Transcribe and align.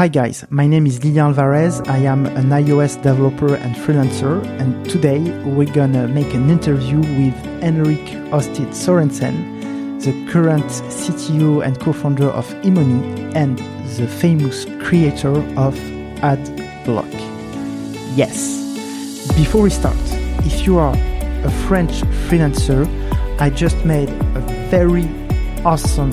Hi 0.00 0.08
guys, 0.08 0.46
my 0.48 0.66
name 0.66 0.86
is 0.86 1.04
Lilian 1.04 1.26
Alvarez. 1.26 1.82
I 1.82 1.98
am 1.98 2.24
an 2.24 2.48
iOS 2.48 2.96
developer 3.02 3.54
and 3.54 3.76
freelancer, 3.76 4.42
and 4.58 4.88
today 4.88 5.18
we're 5.44 5.70
gonna 5.74 6.08
make 6.08 6.32
an 6.32 6.48
interview 6.48 7.00
with 7.00 7.34
Henrik 7.60 8.06
Aasted 8.32 8.72
Sorensen, 8.72 10.00
the 10.00 10.12
current 10.32 10.64
CTO 10.64 11.62
and 11.62 11.78
co-founder 11.78 12.30
of 12.30 12.48
eMoney 12.62 13.30
and 13.34 13.58
the 13.98 14.08
famous 14.08 14.64
creator 14.82 15.36
of 15.58 15.74
AdBlock. 16.22 17.12
Yes. 18.16 18.56
Before 19.36 19.60
we 19.60 19.68
start, 19.68 20.00
if 20.46 20.66
you 20.66 20.78
are 20.78 20.94
a 21.44 21.50
French 21.68 22.00
freelancer, 22.30 22.88
I 23.38 23.50
just 23.50 23.76
made 23.84 24.08
a 24.08 24.40
very 24.70 25.06
awesome 25.62 26.12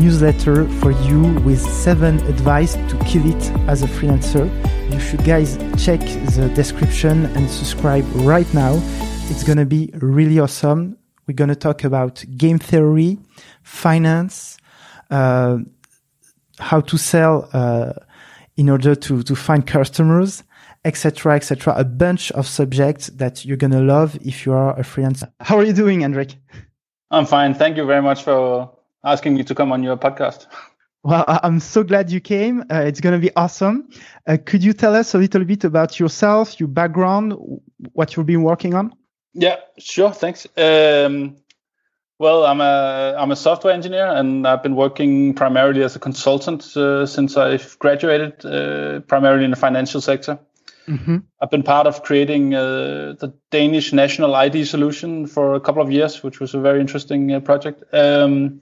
newsletter 0.00 0.68
for 0.80 0.90
you 0.90 1.22
with 1.40 1.60
seven 1.60 2.18
advice 2.26 2.74
to 2.74 2.98
kill 3.04 3.26
it 3.26 3.50
as 3.68 3.82
a 3.82 3.86
freelancer. 3.86 4.48
You 4.92 5.00
should 5.00 5.24
guys 5.24 5.56
check 5.82 6.00
the 6.00 6.50
description 6.54 7.26
and 7.36 7.48
subscribe 7.48 8.04
right 8.16 8.52
now. 8.54 8.74
It's 9.30 9.44
gonna 9.44 9.66
be 9.66 9.90
really 9.94 10.38
awesome. 10.38 10.96
We're 11.26 11.34
gonna 11.34 11.54
talk 11.54 11.84
about 11.84 12.24
game 12.36 12.58
theory, 12.58 13.18
finance, 13.62 14.56
uh, 15.10 15.58
how 16.58 16.80
to 16.80 16.98
sell 16.98 17.48
uh, 17.52 17.92
in 18.56 18.68
order 18.68 18.94
to 18.94 19.22
to 19.22 19.34
find 19.36 19.66
customers, 19.66 20.42
etc., 20.84 21.36
etc. 21.36 21.74
A 21.76 21.84
bunch 21.84 22.32
of 22.32 22.46
subjects 22.46 23.08
that 23.08 23.44
you're 23.44 23.56
gonna 23.56 23.82
love 23.82 24.18
if 24.22 24.44
you 24.44 24.52
are 24.52 24.78
a 24.78 24.82
freelancer. 24.82 25.30
How 25.40 25.58
are 25.58 25.64
you 25.64 25.72
doing, 25.72 26.00
Henrik? 26.00 26.36
I'm 27.10 27.26
fine. 27.26 27.54
Thank 27.54 27.76
you 27.76 27.86
very 27.86 28.02
much 28.02 28.22
for 28.22 28.70
asking 29.04 29.34
me 29.34 29.44
to 29.44 29.54
come 29.54 29.72
on 29.72 29.82
your 29.82 29.96
podcast. 29.96 30.46
Well, 31.02 31.24
I'm 31.26 31.60
so 31.60 31.82
glad 31.82 32.10
you 32.10 32.20
came. 32.20 32.60
Uh, 32.70 32.82
it's 32.84 33.00
going 33.00 33.14
to 33.14 33.26
be 33.26 33.34
awesome. 33.34 33.88
Uh, 34.26 34.36
could 34.44 34.62
you 34.62 34.74
tell 34.74 34.94
us 34.94 35.14
a 35.14 35.18
little 35.18 35.44
bit 35.44 35.64
about 35.64 35.98
yourself, 35.98 36.60
your 36.60 36.68
background, 36.68 37.32
what 37.92 38.14
you've 38.14 38.26
been 38.26 38.42
working 38.42 38.74
on? 38.74 38.92
Yeah, 39.32 39.56
sure. 39.78 40.12
Thanks. 40.12 40.46
Um, 40.58 41.36
well, 42.18 42.44
I'm 42.44 42.60
a 42.60 43.16
I'm 43.18 43.30
a 43.30 43.36
software 43.36 43.72
engineer, 43.72 44.08
and 44.08 44.46
I've 44.46 44.62
been 44.62 44.76
working 44.76 45.32
primarily 45.32 45.82
as 45.82 45.96
a 45.96 45.98
consultant 45.98 46.76
uh, 46.76 47.06
since 47.06 47.38
I've 47.38 47.78
graduated, 47.78 48.44
uh, 48.44 49.00
primarily 49.00 49.46
in 49.46 49.50
the 49.52 49.56
financial 49.56 50.02
sector. 50.02 50.38
Mm-hmm. 50.86 51.18
I've 51.40 51.50
been 51.50 51.62
part 51.62 51.86
of 51.86 52.02
creating 52.02 52.54
uh, 52.54 53.14
the 53.18 53.32
Danish 53.50 53.94
national 53.94 54.34
ID 54.34 54.66
solution 54.66 55.26
for 55.26 55.54
a 55.54 55.60
couple 55.60 55.80
of 55.80 55.90
years, 55.90 56.22
which 56.22 56.40
was 56.40 56.52
a 56.52 56.60
very 56.60 56.80
interesting 56.80 57.32
uh, 57.32 57.40
project. 57.40 57.84
Um, 57.94 58.60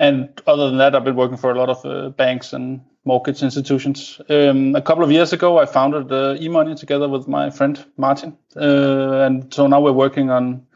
and 0.00 0.42
other 0.46 0.70
than 0.70 0.78
that, 0.78 0.94
I've 0.94 1.04
been 1.04 1.14
working 1.14 1.36
for 1.36 1.52
a 1.52 1.58
lot 1.58 1.68
of 1.68 1.84
uh, 1.84 2.08
banks 2.08 2.54
and 2.54 2.80
mortgage 3.04 3.42
institutions. 3.42 4.18
Um, 4.30 4.74
a 4.74 4.80
couple 4.80 5.04
of 5.04 5.12
years 5.12 5.34
ago, 5.34 5.58
I 5.58 5.66
founded 5.66 6.10
uh, 6.10 6.36
eMoney 6.36 6.74
together 6.74 7.06
with 7.06 7.28
my 7.28 7.50
friend 7.50 7.84
Martin, 7.98 8.36
uh, 8.56 9.26
and 9.26 9.52
so 9.52 9.66
now 9.66 9.80
we're 9.82 9.92
working 9.92 10.30
on 10.30 10.66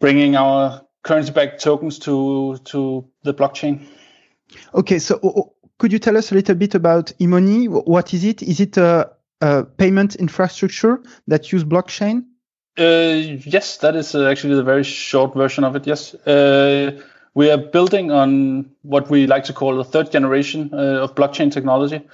bringing 0.00 0.34
our 0.34 0.84
currency-backed 1.04 1.62
tokens 1.62 2.00
to 2.00 2.58
to 2.64 3.08
the 3.22 3.32
blockchain. 3.32 3.86
Okay, 4.74 4.98
so 4.98 5.54
could 5.78 5.92
you 5.92 6.00
tell 6.00 6.16
us 6.16 6.32
a 6.32 6.34
little 6.34 6.56
bit 6.56 6.74
about 6.74 7.12
eMoney? 7.20 7.68
What 7.68 8.12
is 8.12 8.24
it? 8.24 8.42
Is 8.42 8.58
it 8.58 8.76
a, 8.76 9.12
a 9.40 9.64
payment 9.64 10.16
infrastructure 10.16 11.00
that 11.28 11.52
use 11.52 11.62
blockchain? 11.62 12.24
Uh, 12.76 13.38
yes, 13.46 13.78
that 13.78 13.94
is 13.94 14.16
uh, 14.16 14.26
actually 14.26 14.56
the 14.56 14.64
very 14.64 14.84
short 14.84 15.34
version 15.34 15.62
of 15.62 15.76
it. 15.76 15.86
Yes. 15.86 16.14
We 17.40 17.50
are 17.50 17.56
building 17.56 18.10
on 18.12 18.70
what 18.82 19.08
we 19.08 19.26
like 19.26 19.44
to 19.44 19.54
call 19.54 19.74
the 19.74 19.82
third 19.82 20.12
generation 20.12 20.68
uh, 20.74 21.04
of 21.04 21.14
blockchain 21.14 21.50
technology, 21.50 21.96
okay. 21.96 22.04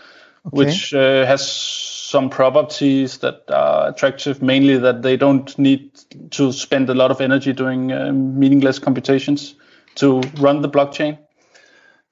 which 0.53 0.95
uh, 0.95 1.27
has 1.27 1.45
some 1.51 2.31
properties 2.31 3.19
that 3.19 3.43
are 3.49 3.89
attractive, 3.89 4.41
mainly 4.41 4.79
that 4.79 5.03
they 5.03 5.17
don't 5.17 5.59
need 5.59 5.91
to 6.31 6.53
spend 6.53 6.89
a 6.91 6.95
lot 6.95 7.11
of 7.11 7.21
energy 7.21 7.53
doing 7.53 7.91
uh, 7.91 8.13
meaningless 8.13 8.79
computations 8.79 9.57
to 9.97 10.21
run 10.39 10.63
the 10.63 10.69
blockchain. 10.69 11.19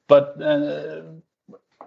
But 0.09 0.43
uh, 0.43 1.03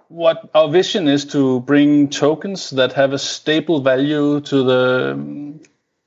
what 0.08 0.50
our 0.56 0.70
vision 0.70 1.10
is 1.10 1.26
to 1.26 1.60
bring 1.60 2.08
tokens 2.08 2.70
that 2.70 2.94
have 2.94 3.12
a 3.12 3.20
stable 3.20 3.82
value 3.82 4.40
to 4.40 4.64
the 4.64 5.60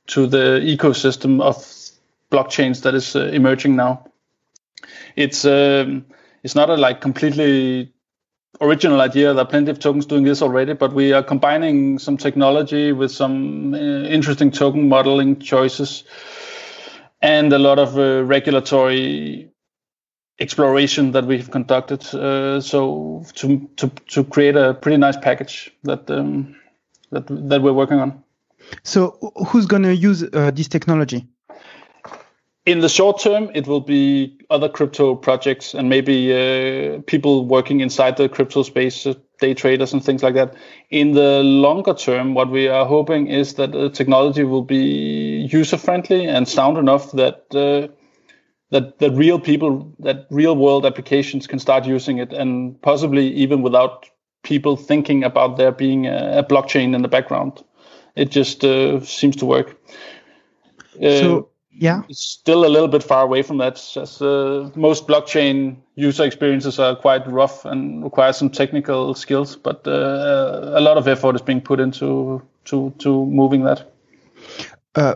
to 0.07 0.25
the 0.25 0.61
ecosystem 0.63 1.43
of 1.43 1.57
blockchains 2.31 2.81
that 2.81 2.95
is 2.95 3.15
uh, 3.15 3.25
emerging 3.25 3.75
now 3.75 4.03
it's 5.15 5.45
um, 5.45 6.05
it's 6.43 6.55
not 6.55 6.69
a 6.69 6.75
like 6.75 7.01
completely 7.01 7.93
original 8.59 9.01
idea. 9.01 9.33
There 9.33 9.43
are 9.43 9.47
plenty 9.47 9.71
of 9.71 9.79
tokens 9.79 10.05
doing 10.05 10.23
this 10.23 10.41
already, 10.41 10.73
but 10.73 10.93
we 10.93 11.13
are 11.13 11.23
combining 11.23 11.99
some 11.99 12.17
technology 12.17 12.91
with 12.91 13.11
some 13.11 13.73
uh, 13.73 13.77
interesting 13.77 14.51
token 14.51 14.89
modeling 14.89 15.39
choices 15.39 16.03
and 17.21 17.53
a 17.53 17.59
lot 17.59 17.79
of 17.79 17.97
uh, 17.97 18.23
regulatory 18.23 19.51
exploration 20.39 21.11
that 21.11 21.25
we've 21.25 21.49
conducted. 21.51 22.03
Uh, 22.13 22.59
so 22.59 23.23
to 23.35 23.69
to 23.77 23.89
to 24.07 24.23
create 24.23 24.55
a 24.55 24.73
pretty 24.73 24.97
nice 24.97 25.17
package 25.17 25.71
that 25.83 26.09
um, 26.09 26.55
that 27.11 27.27
that 27.27 27.61
we're 27.61 27.73
working 27.73 27.99
on. 27.99 28.23
So 28.83 29.33
who's 29.47 29.65
going 29.65 29.83
to 29.83 29.95
use 29.95 30.23
uh, 30.23 30.51
this 30.51 30.67
technology? 30.67 31.27
In 32.65 32.79
the 32.79 32.89
short 32.89 33.19
term, 33.19 33.49
it 33.55 33.67
will 33.67 33.81
be 33.81 34.37
other 34.49 34.69
crypto 34.69 35.15
projects 35.15 35.73
and 35.73 35.89
maybe 35.89 36.31
uh, 36.31 37.01
people 37.07 37.45
working 37.45 37.79
inside 37.79 38.17
the 38.17 38.29
crypto 38.29 38.61
space, 38.63 39.05
uh, 39.05 39.15
day 39.39 39.53
traders 39.55 39.93
and 39.93 40.03
things 40.03 40.21
like 40.21 40.35
that. 40.35 40.53
In 40.91 41.13
the 41.13 41.41
longer 41.41 41.93
term, 41.93 42.35
what 42.35 42.51
we 42.51 42.67
are 42.67 42.85
hoping 42.85 43.27
is 43.27 43.55
that 43.55 43.71
the 43.71 43.89
technology 43.89 44.43
will 44.43 44.63
be 44.63 45.47
user 45.51 45.77
friendly 45.77 46.25
and 46.27 46.47
sound 46.47 46.77
enough 46.77 47.11
that 47.13 47.45
uh, 47.55 47.91
that 48.69 48.99
that 48.99 49.11
real 49.13 49.39
people, 49.39 49.91
that 49.99 50.27
real 50.29 50.55
world 50.55 50.85
applications 50.85 51.47
can 51.47 51.59
start 51.59 51.85
using 51.85 52.19
it, 52.19 52.31
and 52.31 52.79
possibly 52.81 53.27
even 53.33 53.63
without 53.63 54.07
people 54.43 54.77
thinking 54.77 55.23
about 55.23 55.57
there 55.57 55.71
being 55.71 56.05
a, 56.05 56.39
a 56.39 56.43
blockchain 56.43 56.95
in 56.95 57.01
the 57.01 57.07
background. 57.07 57.63
It 58.15 58.29
just 58.29 58.63
uh, 58.63 58.99
seems 59.01 59.35
to 59.37 59.45
work. 59.45 59.77
so 60.99 61.39
uh, 61.39 61.50
yeah. 61.73 62.03
It's 62.09 62.21
still 62.21 62.65
a 62.65 62.69
little 62.69 62.87
bit 62.87 63.03
far 63.03 63.23
away 63.23 63.41
from 63.41 63.57
that. 63.57 63.75
As 63.95 64.21
uh, 64.21 64.69
most 64.75 65.07
blockchain 65.07 65.77
user 65.95 66.25
experiences 66.25 66.79
are 66.79 66.95
quite 66.95 67.27
rough 67.27 67.65
and 67.65 68.03
require 68.03 68.33
some 68.33 68.49
technical 68.49 69.13
skills 69.13 69.55
but 69.55 69.87
uh, 69.87 70.71
a 70.73 70.81
lot 70.81 70.97
of 70.97 71.07
effort 71.07 71.35
is 71.35 71.41
being 71.41 71.61
put 71.61 71.79
into 71.79 72.41
to 72.65 72.93
to 72.99 73.25
moving 73.25 73.63
that. 73.63 73.91
Uh, 74.95 75.15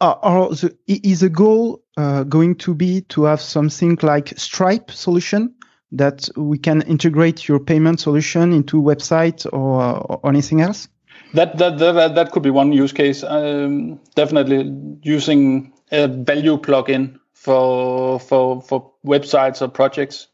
are 0.00 0.50
the, 0.50 0.76
is 0.86 1.20
the 1.20 1.28
goal 1.28 1.82
uh, 1.96 2.22
going 2.24 2.54
to 2.56 2.74
be 2.74 3.00
to 3.02 3.24
have 3.24 3.40
something 3.40 3.98
like 4.02 4.38
stripe 4.38 4.90
solution 4.90 5.54
that 5.92 6.28
we 6.36 6.58
can 6.58 6.82
integrate 6.82 7.48
your 7.48 7.58
payment 7.58 8.00
solution 8.00 8.52
into 8.52 8.82
website 8.82 9.46
or, 9.52 9.82
or 9.82 10.28
anything 10.28 10.60
else? 10.60 10.88
That, 11.32 11.56
that 11.58 11.78
that 11.78 12.14
that 12.14 12.32
could 12.32 12.42
be 12.42 12.50
one 12.50 12.72
use 12.72 12.92
case. 12.92 13.24
Um, 13.24 14.00
definitely 14.14 14.72
using 15.02 15.72
a 15.90 16.08
value 16.08 16.58
plugin 16.58 17.18
for 17.32 18.18
for 18.18 18.60
for 18.60 18.92
websites 19.04 19.62
or 19.62 19.68
projects. 19.68 20.28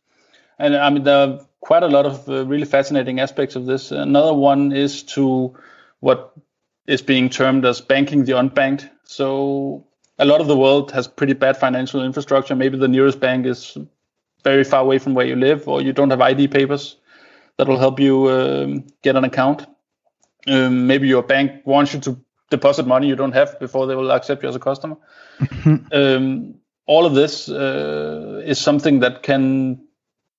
And 0.58 0.76
I 0.76 0.90
mean, 0.90 1.02
there 1.02 1.16
are 1.16 1.40
quite 1.60 1.82
a 1.82 1.88
lot 1.88 2.06
of 2.06 2.28
uh, 2.28 2.46
really 2.46 2.64
fascinating 2.64 3.20
aspects 3.20 3.56
of 3.56 3.66
this. 3.66 3.90
Another 3.90 4.34
one 4.34 4.72
is 4.72 5.02
to 5.14 5.56
what 6.00 6.32
is 6.86 7.02
being 7.02 7.28
termed 7.28 7.64
as 7.64 7.80
banking 7.80 8.24
the 8.24 8.32
unbanked. 8.32 8.88
So 9.04 9.86
a 10.18 10.24
lot 10.24 10.40
of 10.40 10.46
the 10.46 10.56
world 10.56 10.90
has 10.92 11.06
pretty 11.08 11.32
bad 11.32 11.56
financial 11.56 12.04
infrastructure. 12.04 12.54
Maybe 12.54 12.78
the 12.78 12.88
nearest 12.88 13.20
bank 13.20 13.46
is 13.46 13.76
very 14.44 14.64
far 14.64 14.80
away 14.80 14.98
from 14.98 15.14
where 15.14 15.26
you 15.26 15.36
live, 15.36 15.68
or 15.68 15.80
you 15.80 15.92
don't 15.92 16.10
have 16.10 16.20
ID 16.20 16.48
papers 16.48 16.96
that 17.56 17.68
will 17.68 17.78
help 17.78 18.00
you 18.00 18.28
um, 18.30 18.84
get 19.02 19.16
an 19.16 19.24
account. 19.24 19.66
Um, 20.46 20.86
maybe 20.86 21.06
your 21.06 21.22
bank 21.22 21.64
wants 21.64 21.94
you 21.94 22.00
to 22.00 22.18
deposit 22.52 22.86
money 22.86 23.08
you 23.08 23.16
don't 23.16 23.32
have 23.32 23.58
before 23.58 23.86
they 23.86 23.96
will 23.96 24.12
accept 24.12 24.42
you 24.42 24.48
as 24.48 24.56
a 24.56 24.60
customer. 24.60 24.96
um, 25.92 26.54
all 26.86 27.06
of 27.06 27.14
this 27.14 27.48
uh, 27.48 28.42
is 28.44 28.60
something 28.60 29.00
that 29.00 29.22
can 29.22 29.80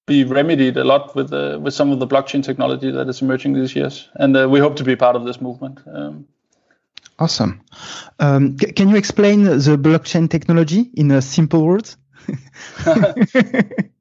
be 0.05 0.23
remedied 0.23 0.77
a 0.77 0.83
lot 0.83 1.15
with 1.15 1.33
uh, 1.33 1.57
with 1.61 1.73
some 1.73 1.91
of 1.91 1.99
the 1.99 2.07
blockchain 2.07 2.43
technology 2.43 2.91
that 2.91 3.09
is 3.09 3.21
emerging 3.21 3.53
these 3.53 3.75
years, 3.75 4.09
and 4.15 4.37
uh, 4.37 4.47
we 4.49 4.59
hope 4.59 4.75
to 4.75 4.83
be 4.83 4.95
part 4.95 5.15
of 5.15 5.25
this 5.25 5.41
movement. 5.41 5.79
Um, 5.87 6.27
awesome. 7.19 7.61
Um, 8.19 8.57
c- 8.59 8.71
can 8.73 8.89
you 8.89 8.95
explain 8.95 9.43
the 9.43 9.77
blockchain 9.77 10.29
technology 10.29 10.91
in 10.93 11.11
a 11.11 11.21
simple 11.21 11.65
words? 11.65 11.97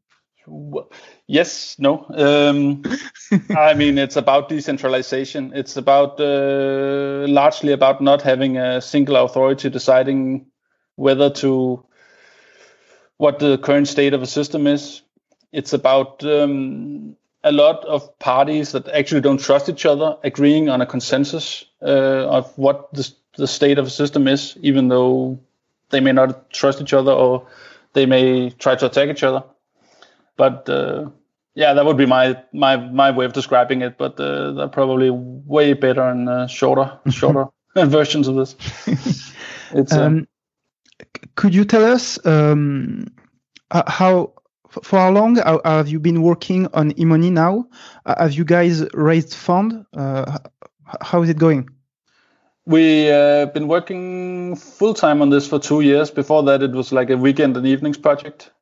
yes, 1.26 1.76
no. 1.78 2.06
Um, 2.14 2.82
I 3.56 3.74
mean, 3.74 3.98
it's 3.98 4.16
about 4.16 4.48
decentralization. 4.48 5.52
It's 5.54 5.76
about 5.76 6.20
uh, 6.20 7.26
largely 7.28 7.72
about 7.72 8.00
not 8.00 8.22
having 8.22 8.56
a 8.56 8.80
single 8.80 9.16
authority 9.16 9.70
deciding 9.70 10.46
whether 10.96 11.30
to 11.30 11.84
what 13.16 13.38
the 13.38 13.58
current 13.58 13.88
state 13.88 14.14
of 14.14 14.22
a 14.22 14.26
system 14.26 14.66
is. 14.66 15.02
It's 15.52 15.72
about 15.72 16.24
um, 16.24 17.16
a 17.44 17.52
lot 17.52 17.84
of 17.84 18.18
parties 18.18 18.72
that 18.72 18.88
actually 18.88 19.20
don't 19.20 19.40
trust 19.40 19.68
each 19.68 19.86
other 19.86 20.16
agreeing 20.24 20.68
on 20.68 20.80
a 20.80 20.86
consensus 20.86 21.64
uh, 21.82 22.26
of 22.28 22.56
what 22.56 22.92
the, 22.92 23.10
the 23.36 23.46
state 23.46 23.78
of 23.78 23.86
a 23.86 23.90
system 23.90 24.28
is, 24.28 24.56
even 24.62 24.88
though 24.88 25.38
they 25.90 26.00
may 26.00 26.12
not 26.12 26.50
trust 26.50 26.80
each 26.80 26.92
other 26.92 27.12
or 27.12 27.46
they 27.92 28.06
may 28.06 28.50
try 28.50 28.74
to 28.74 28.86
attack 28.86 29.08
each 29.08 29.22
other. 29.22 29.44
But 30.36 30.68
uh, 30.68 31.10
yeah, 31.54 31.74
that 31.74 31.84
would 31.84 31.96
be 31.96 32.06
my 32.06 32.42
my 32.52 32.76
my 32.76 33.10
way 33.10 33.24
of 33.24 33.32
describing 33.32 33.82
it. 33.82 33.98
But 33.98 34.18
uh, 34.18 34.52
they're 34.52 34.68
probably 34.68 35.10
way 35.10 35.74
better 35.74 36.02
and 36.02 36.28
uh, 36.28 36.46
shorter 36.46 36.98
shorter 37.10 37.46
versions 37.76 38.28
of 38.28 38.36
this. 38.36 38.56
it's, 39.72 39.92
uh, 39.92 40.00
um, 40.00 40.28
could 41.34 41.54
you 41.54 41.64
tell 41.64 41.84
us 41.84 42.24
um, 42.26 43.06
how 43.70 44.32
for 44.68 44.98
how 44.98 45.10
long 45.10 45.36
have 45.64 45.88
you 45.88 46.00
been 46.00 46.22
working 46.22 46.66
on 46.72 46.92
eMoney 46.92 47.30
now? 47.30 47.68
Have 48.06 48.32
you 48.32 48.44
guys 48.44 48.84
raised 48.94 49.34
fund? 49.34 49.84
Uh, 49.94 50.38
how 51.00 51.22
is 51.22 51.28
it 51.28 51.38
going? 51.38 51.68
We 52.64 53.10
uh, 53.10 53.46
been 53.46 53.66
working 53.66 54.56
full 54.56 54.94
time 54.94 55.20
on 55.20 55.30
this 55.30 55.48
for 55.48 55.58
two 55.58 55.80
years. 55.80 56.10
Before 56.10 56.42
that, 56.44 56.62
it 56.62 56.70
was 56.70 56.92
like 56.92 57.10
a 57.10 57.16
weekend 57.16 57.56
and 57.56 57.66
evenings 57.66 57.98
project. 57.98 58.52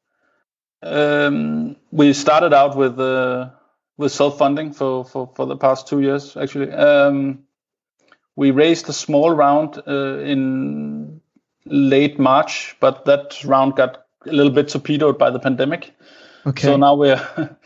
Um, 0.83 1.77
we 1.91 2.13
started 2.13 2.55
out 2.55 2.77
with 2.77 2.99
uh, 2.99 3.51
with 3.97 4.13
self 4.13 4.39
funding 4.39 4.73
for, 4.73 5.05
for 5.05 5.31
for 5.35 5.47
the 5.47 5.57
past 5.57 5.87
two 5.87 6.01
years. 6.01 6.37
Actually, 6.37 6.73
um, 6.73 7.41
we 8.37 8.51
raised 8.51 8.89
a 8.89 8.93
small 8.93 9.31
round 9.31 9.83
uh, 9.87 10.19
in 10.21 11.21
late 11.67 12.19
March, 12.19 12.77
but 12.81 13.05
that 13.05 13.45
round 13.45 13.77
got 13.77 14.07
a 14.27 14.33
little 14.33 14.53
bit 14.53 14.69
torpedoed 14.69 15.19
by 15.19 15.31
the 15.31 15.39
pandemic. 15.39 15.93
Okay. 16.47 16.63
So 16.63 16.77
now 16.77 16.95
we're 16.95 17.21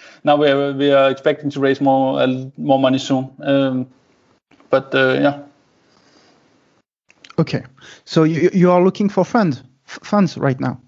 now 0.25 0.37
we're 0.37 0.73
we 0.73 0.91
are 0.91 1.11
expecting 1.11 1.51
to 1.51 1.61
raise 1.61 1.81
more 1.81 2.21
uh, 2.21 2.51
more 2.57 2.81
money 2.81 2.99
soon. 2.99 3.31
Um, 3.41 3.87
but 4.71 4.95
uh, 4.95 5.19
yeah. 5.21 5.43
Okay, 7.39 7.65
so 8.05 8.25
you 8.25 8.51
you 8.53 8.71
are 8.71 8.83
looking 8.83 9.09
for 9.09 9.25
funds 9.25 9.63
funds 9.85 10.37
right 10.37 10.59
now, 10.61 10.81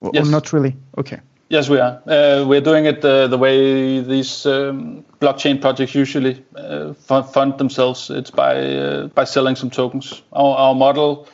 or, 0.00 0.10
yes. 0.12 0.26
or 0.26 0.30
not 0.30 0.52
really? 0.52 0.76
Okay. 0.96 1.20
Yes, 1.50 1.68
we 1.68 1.80
are. 1.80 2.00
Uh, 2.06 2.44
we're 2.46 2.60
doing 2.60 2.86
it 2.86 3.04
uh, 3.04 3.26
the 3.26 3.36
way 3.36 4.00
these 4.00 4.46
um, 4.46 5.04
blockchain 5.20 5.60
projects 5.60 5.96
usually 5.96 6.44
uh, 6.54 6.94
fund 6.94 7.58
themselves. 7.58 8.08
It's 8.08 8.30
by 8.30 8.54
uh, 8.54 9.06
by 9.08 9.24
selling 9.24 9.56
some 9.56 9.68
tokens. 9.68 10.22
Our, 10.32 10.56
our 10.56 10.74
model 10.76 11.26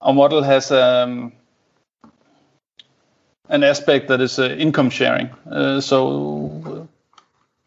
our 0.00 0.12
model 0.14 0.44
has 0.44 0.70
um, 0.70 1.32
an 3.48 3.64
aspect 3.64 4.06
that 4.08 4.20
is 4.20 4.38
uh, 4.38 4.50
income 4.58 4.90
sharing. 4.90 5.28
Uh, 5.50 5.80
so 5.80 6.88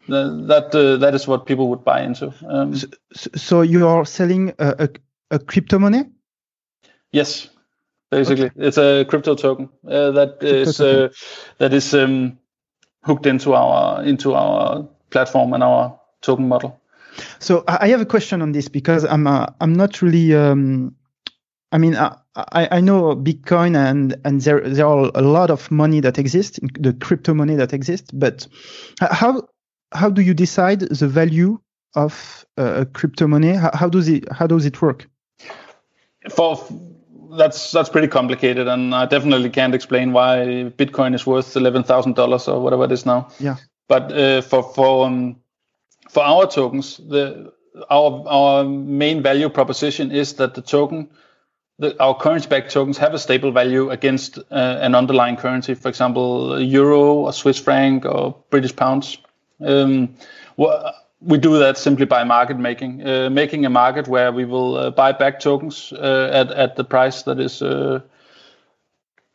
that 0.08 0.74
uh, 0.74 0.96
that 0.96 1.14
is 1.14 1.28
what 1.28 1.44
people 1.44 1.68
would 1.68 1.84
buy 1.84 2.00
into. 2.00 2.32
Um, 2.48 2.74
so, 2.74 3.30
so, 3.34 3.60
you 3.60 3.86
are 3.86 4.06
selling 4.06 4.54
a, 4.58 4.74
a, 4.78 4.88
a, 5.32 5.38
crypto 5.38 5.78
money? 5.78 6.04
Yes, 7.12 7.48
basically, 8.10 8.46
okay. 8.46 8.54
it's 8.56 8.78
a 8.78 9.04
crypto 9.08 9.34
token 9.34 9.68
uh, 9.86 10.10
that 10.12 10.38
crypto 10.40 10.56
is 10.56 10.76
token. 10.76 11.04
Uh, 11.04 11.08
that 11.58 11.72
is 11.72 11.94
um, 11.94 12.38
hooked 13.02 13.26
into 13.26 13.54
our 13.54 14.02
into 14.04 14.34
our 14.34 14.88
platform 15.10 15.52
and 15.52 15.62
our 15.62 15.98
token 16.20 16.48
model. 16.48 16.80
So 17.40 17.64
I 17.66 17.88
have 17.88 18.00
a 18.00 18.06
question 18.06 18.42
on 18.42 18.52
this 18.52 18.68
because 18.68 19.04
I'm 19.04 19.26
uh, 19.26 19.46
I'm 19.60 19.72
not 19.72 20.02
really 20.02 20.34
um, 20.34 20.94
I 21.70 21.78
mean, 21.78 21.96
I, 21.96 22.16
I 22.34 22.80
know 22.80 23.14
Bitcoin 23.14 23.76
and, 23.76 24.16
and 24.24 24.40
there, 24.40 24.60
there 24.60 24.86
are 24.86 25.10
a 25.14 25.20
lot 25.20 25.50
of 25.50 25.70
money 25.70 26.00
that 26.00 26.18
exists, 26.18 26.58
the 26.78 26.94
crypto 26.94 27.34
money 27.34 27.56
that 27.56 27.72
exists, 27.72 28.10
but 28.10 28.46
how, 29.00 29.42
how 29.92 30.08
do 30.08 30.22
you 30.22 30.32
decide 30.32 30.80
the 30.80 31.08
value 31.08 31.58
of 31.94 32.46
a 32.56 32.86
crypto 32.86 33.26
money? 33.26 33.52
How, 33.52 33.70
how 33.74 33.88
does 33.88 34.08
it, 34.08 34.30
how 34.32 34.46
does 34.46 34.64
it 34.64 34.80
work? 34.80 35.08
For, 36.30 36.56
that's, 37.36 37.72
that's 37.72 37.88
pretty 37.88 38.08
complicated 38.08 38.68
and 38.68 38.94
I 38.94 39.06
definitely 39.06 39.50
can't 39.50 39.74
explain 39.74 40.12
why 40.12 40.72
Bitcoin 40.76 41.14
is 41.14 41.26
worth 41.26 41.54
$11,000 41.54 42.48
or 42.48 42.60
whatever 42.60 42.84
it 42.84 42.92
is 42.92 43.06
now. 43.06 43.28
Yeah. 43.38 43.56
But 43.88 44.12
uh, 44.12 44.42
for, 44.42 44.62
for, 44.62 45.06
um, 45.06 45.36
for 46.10 46.22
our 46.22 46.46
tokens, 46.46 46.98
the, 46.98 47.52
our, 47.90 48.24
our 48.26 48.64
main 48.64 49.22
value 49.22 49.48
proposition 49.48 50.10
is 50.10 50.34
that 50.34 50.54
the 50.54 50.62
token 50.62 51.08
the, 51.78 52.00
our 52.02 52.14
currency-backed 52.14 52.70
tokens 52.70 52.98
have 52.98 53.14
a 53.14 53.18
stable 53.18 53.52
value 53.52 53.90
against 53.90 54.38
uh, 54.38 54.78
an 54.80 54.94
underlying 54.94 55.36
currency, 55.36 55.74
for 55.74 55.88
example, 55.88 56.60
euro 56.60 57.14
or 57.14 57.32
Swiss 57.32 57.58
franc 57.58 58.04
or 58.04 58.36
British 58.50 58.74
pounds. 58.74 59.18
Um, 59.60 60.16
we 61.20 61.38
do 61.38 61.58
that 61.58 61.78
simply 61.78 62.06
by 62.06 62.24
market 62.24 62.58
making, 62.58 63.06
uh, 63.06 63.30
making 63.30 63.66
a 63.66 63.70
market 63.70 64.08
where 64.08 64.32
we 64.32 64.44
will 64.44 64.76
uh, 64.76 64.90
buy 64.90 65.12
back 65.12 65.40
tokens 65.40 65.92
uh, 65.92 66.30
at 66.32 66.50
at 66.52 66.76
the 66.76 66.84
price 66.84 67.22
that 67.22 67.40
is 67.40 67.62
uh, 67.62 68.00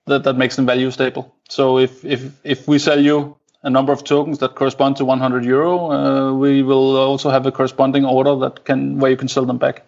that 0.06 0.24
that 0.24 0.38
makes 0.38 0.56
them 0.56 0.66
value 0.66 0.92
stable. 0.92 1.36
So 1.50 1.80
if 1.80 2.06
if 2.06 2.32
if 2.44 2.68
we 2.68 2.80
sell 2.80 3.00
you 3.00 3.36
a 3.64 3.70
number 3.70 3.94
of 3.94 4.04
tokens 4.04 4.40
that 4.40 4.56
correspond 4.56 4.98
to 4.98 5.06
100 5.06 5.46
euro, 5.46 5.92
uh, 5.92 6.34
we 6.34 6.64
will 6.64 6.98
also 6.98 7.30
have 7.30 7.46
a 7.46 7.52
corresponding 7.52 8.06
order 8.06 8.36
that 8.36 8.66
can 8.66 9.00
where 9.00 9.12
you 9.12 9.18
can 9.18 9.28
sell 9.28 9.46
them 9.46 9.58
back. 9.58 9.84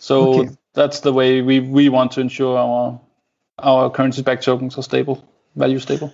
So 0.00 0.40
okay 0.40 0.48
that's 0.74 1.00
the 1.00 1.12
way 1.12 1.42
we, 1.42 1.60
we 1.60 1.88
want 1.88 2.12
to 2.12 2.20
ensure 2.20 2.58
our 2.58 3.00
our 3.58 3.90
currency 3.90 4.22
backed 4.22 4.44
tokens 4.44 4.78
are 4.78 4.82
stable, 4.82 5.24
value 5.54 5.78
stable. 5.78 6.12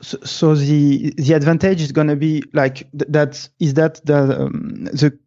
So, 0.00 0.18
so 0.22 0.54
the 0.54 1.12
the 1.16 1.32
advantage 1.34 1.80
is 1.82 1.92
going 1.92 2.08
to 2.08 2.16
be 2.16 2.42
like 2.52 2.88
th- 2.92 3.08
that 3.08 3.48
is 3.58 3.74
that 3.74 4.00
the 4.04 4.42
um, 4.42 4.84
the 4.84 5.18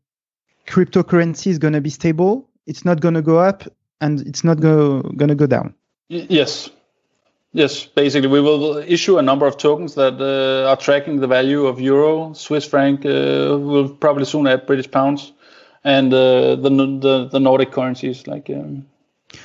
cryptocurrency 0.68 1.48
is 1.48 1.60
going 1.60 1.74
to 1.74 1.82
be 1.82 1.90
stable. 1.90 2.50
It's 2.68 2.86
not 2.86 3.02
going 3.02 3.16
to 3.16 3.22
go 3.22 3.40
up 3.40 3.64
and 4.00 4.22
it's 4.22 4.44
not 4.44 4.60
go, 4.60 5.02
going 5.02 5.30
to 5.30 5.36
go 5.36 5.48
down. 5.48 5.74
Y- 6.10 6.26
yes, 6.30 6.70
yes. 7.54 7.86
Basically, 7.86 8.30
we 8.30 8.40
will 8.40 8.78
issue 8.78 9.18
a 9.18 9.22
number 9.22 9.46
of 9.46 9.58
tokens 9.58 9.96
that 9.96 10.22
uh, 10.22 10.70
are 10.70 10.78
tracking 10.78 11.20
the 11.20 11.28
value 11.28 11.66
of 11.66 11.82
euro, 11.82 12.34
Swiss 12.34 12.66
franc. 12.66 13.06
Uh, 13.06 13.58
we'll 13.60 13.90
probably 13.90 14.26
soon 14.26 14.48
add 14.48 14.66
British 14.66 14.90
pounds 14.90 15.34
and 15.84 16.14
uh, 16.14 16.56
the, 16.56 16.70
the 16.70 17.30
the 17.32 17.40
Nordic 17.40 17.72
currencies 17.72 18.28
like 18.28 18.50
um, 18.50 18.86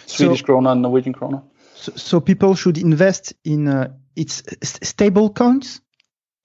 Swedish 0.06 0.40
so, 0.40 0.46
krona 0.46 0.73
and 0.73 0.82
Norwegian 0.82 1.14
krona. 1.14 1.43
So, 1.75 1.93
so 1.96 2.20
people 2.20 2.55
should 2.55 2.78
invest 2.78 3.32
in 3.44 3.69
uh, 3.69 3.93
its 4.16 4.42
stable 4.62 5.30
coins. 5.30 5.80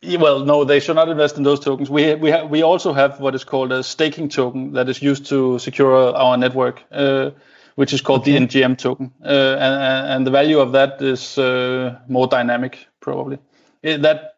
Well, 0.03 0.45
no, 0.45 0.63
they 0.63 0.79
should 0.79 0.95
not 0.95 1.09
invest 1.09 1.37
in 1.37 1.43
those 1.43 1.59
tokens. 1.59 1.89
We 1.89 2.15
we 2.15 2.31
have 2.31 2.49
we 2.49 2.63
also 2.63 2.91
have 2.93 3.19
what 3.19 3.35
is 3.35 3.43
called 3.43 3.71
a 3.71 3.83
staking 3.83 4.29
token 4.29 4.73
that 4.73 4.89
is 4.89 5.01
used 5.01 5.27
to 5.27 5.59
secure 5.59 6.15
our 6.15 6.37
network, 6.37 6.83
uh, 6.91 7.31
which 7.75 7.93
is 7.93 8.01
called 8.01 8.21
okay. 8.21 8.31
the 8.31 8.47
NGM 8.47 8.77
token, 8.77 9.11
uh, 9.23 9.57
and 9.59 10.11
and 10.11 10.27
the 10.27 10.31
value 10.31 10.59
of 10.59 10.71
that 10.71 11.01
is 11.01 11.37
uh, 11.37 11.99
more 12.07 12.27
dynamic, 12.27 12.87
probably. 12.99 13.37
It, 13.83 14.01
that 14.01 14.37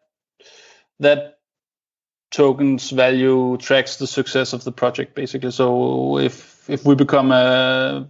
that 1.00 1.38
token's 2.30 2.90
value 2.90 3.56
tracks 3.56 3.96
the 3.96 4.06
success 4.06 4.52
of 4.52 4.64
the 4.64 4.72
project 4.72 5.14
basically. 5.14 5.50
So 5.50 6.18
if 6.18 6.68
if 6.68 6.84
we 6.84 6.94
become 6.94 7.32
a 7.32 8.06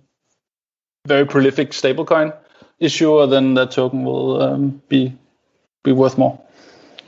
very 1.07 1.27
prolific 1.27 1.71
stablecoin 1.71 2.33
issuer, 2.79 3.27
then 3.27 3.55
that 3.55 3.71
token 3.73 4.05
will 4.05 4.43
um, 4.43 4.83
be 4.89 5.17
be 5.83 5.93
worth 5.93 6.19
more. 6.19 6.41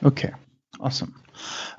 Okay, 0.04 0.32
awesome. 0.80 1.14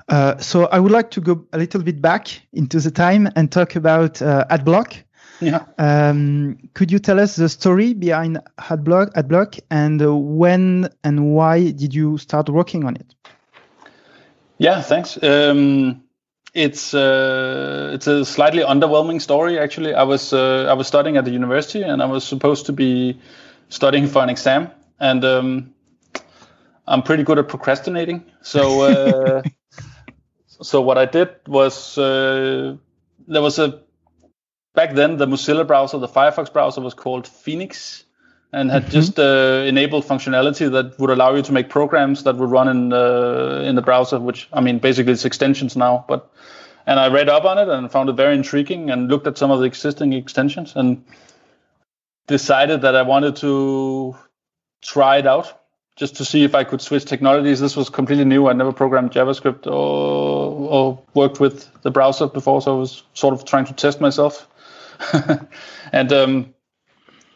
Uh, 0.08 0.38
so 0.38 0.66
I 0.66 0.78
would 0.78 0.92
like 0.92 1.10
to 1.12 1.20
go 1.20 1.46
a 1.52 1.58
little 1.58 1.82
bit 1.82 2.00
back 2.00 2.28
into 2.52 2.80
the 2.80 2.90
time 2.90 3.28
and 3.36 3.50
talk 3.50 3.76
about 3.76 4.22
uh, 4.22 4.44
AdBlock. 4.50 5.02
Yeah. 5.40 5.64
Um, 5.78 6.58
could 6.74 6.90
you 6.90 6.98
tell 6.98 7.20
us 7.20 7.36
the 7.36 7.48
story 7.48 7.94
behind 7.94 8.40
AdBlock, 8.58 9.12
AdBlock, 9.12 9.60
and 9.70 10.02
uh, 10.02 10.14
when 10.16 10.88
and 11.04 11.34
why 11.34 11.70
did 11.70 11.94
you 11.94 12.18
start 12.18 12.48
working 12.48 12.84
on 12.84 12.96
it? 12.96 13.14
Yeah, 14.58 14.80
thanks. 14.80 15.22
Um, 15.22 16.02
it's 16.54 16.94
uh, 16.94 17.92
it's 17.94 18.06
a 18.06 18.24
slightly 18.24 18.62
underwhelming 18.62 19.20
story 19.20 19.58
actually. 19.58 19.94
I 19.94 20.02
was 20.02 20.32
uh, 20.32 20.66
I 20.68 20.72
was 20.72 20.88
studying 20.88 21.16
at 21.16 21.24
the 21.24 21.30
university 21.30 21.82
and 21.82 22.02
I 22.02 22.06
was 22.06 22.24
supposed 22.24 22.66
to 22.66 22.72
be 22.72 23.20
studying 23.68 24.06
for 24.06 24.22
an 24.22 24.28
exam, 24.28 24.70
and 24.98 25.24
um, 25.24 25.74
I'm 26.86 27.02
pretty 27.02 27.22
good 27.22 27.38
at 27.38 27.48
procrastinating. 27.48 28.24
So 28.42 28.82
uh, 28.82 29.42
so 30.62 30.80
what 30.82 30.98
I 30.98 31.04
did 31.04 31.30
was 31.46 31.98
uh, 31.98 32.76
there 33.26 33.42
was 33.42 33.58
a 33.58 33.82
back 34.74 34.94
then 34.94 35.16
the 35.16 35.26
Mozilla 35.26 35.66
browser, 35.66 35.98
the 35.98 36.08
Firefox 36.08 36.52
browser 36.52 36.80
was 36.80 36.94
called 36.94 37.26
Phoenix, 37.26 38.04
and 38.52 38.70
had 38.70 38.82
mm-hmm. 38.82 38.92
just 38.92 39.18
uh, 39.18 39.64
enabled 39.66 40.04
functionality 40.04 40.70
that 40.70 40.98
would 40.98 41.10
allow 41.10 41.34
you 41.34 41.42
to 41.42 41.52
make 41.52 41.68
programs 41.68 42.24
that 42.24 42.36
would 42.36 42.50
run 42.50 42.68
in 42.68 42.88
the 42.88 43.62
in 43.66 43.74
the 43.74 43.82
browser. 43.82 44.18
Which 44.18 44.48
I 44.52 44.60
mean, 44.60 44.78
basically 44.78 45.12
it's 45.12 45.24
extensions 45.24 45.76
now. 45.76 46.04
But 46.08 46.30
and 46.86 46.98
I 46.98 47.08
read 47.08 47.28
up 47.28 47.44
on 47.44 47.58
it 47.58 47.68
and 47.68 47.92
found 47.92 48.08
it 48.08 48.14
very 48.14 48.34
intriguing 48.34 48.90
and 48.90 49.08
looked 49.08 49.26
at 49.26 49.36
some 49.36 49.50
of 49.50 49.60
the 49.60 49.66
existing 49.66 50.14
extensions 50.14 50.74
and 50.74 51.04
decided 52.28 52.82
that 52.82 52.94
I 52.94 53.02
wanted 53.02 53.36
to 53.36 54.16
try 54.82 55.16
it 55.16 55.26
out 55.26 55.60
just 55.96 56.14
to 56.16 56.24
see 56.24 56.44
if 56.44 56.54
I 56.54 56.62
could 56.62 56.80
switch 56.80 57.04
technologies. 57.04 57.58
This 57.58 57.76
was 57.76 57.90
completely 57.90 58.24
new. 58.24 58.48
I 58.48 58.52
never 58.52 58.72
programmed 58.72 59.10
JavaScript 59.10 59.66
or, 59.66 59.72
or 59.72 61.02
worked 61.14 61.40
with 61.40 61.68
the 61.82 61.90
browser 61.90 62.28
before, 62.28 62.62
so 62.62 62.76
I 62.76 62.78
was 62.78 63.02
sort 63.14 63.34
of 63.34 63.44
trying 63.44 63.64
to 63.64 63.72
test 63.72 64.00
myself. 64.00 64.48
and 65.92 66.12
um, 66.12 66.54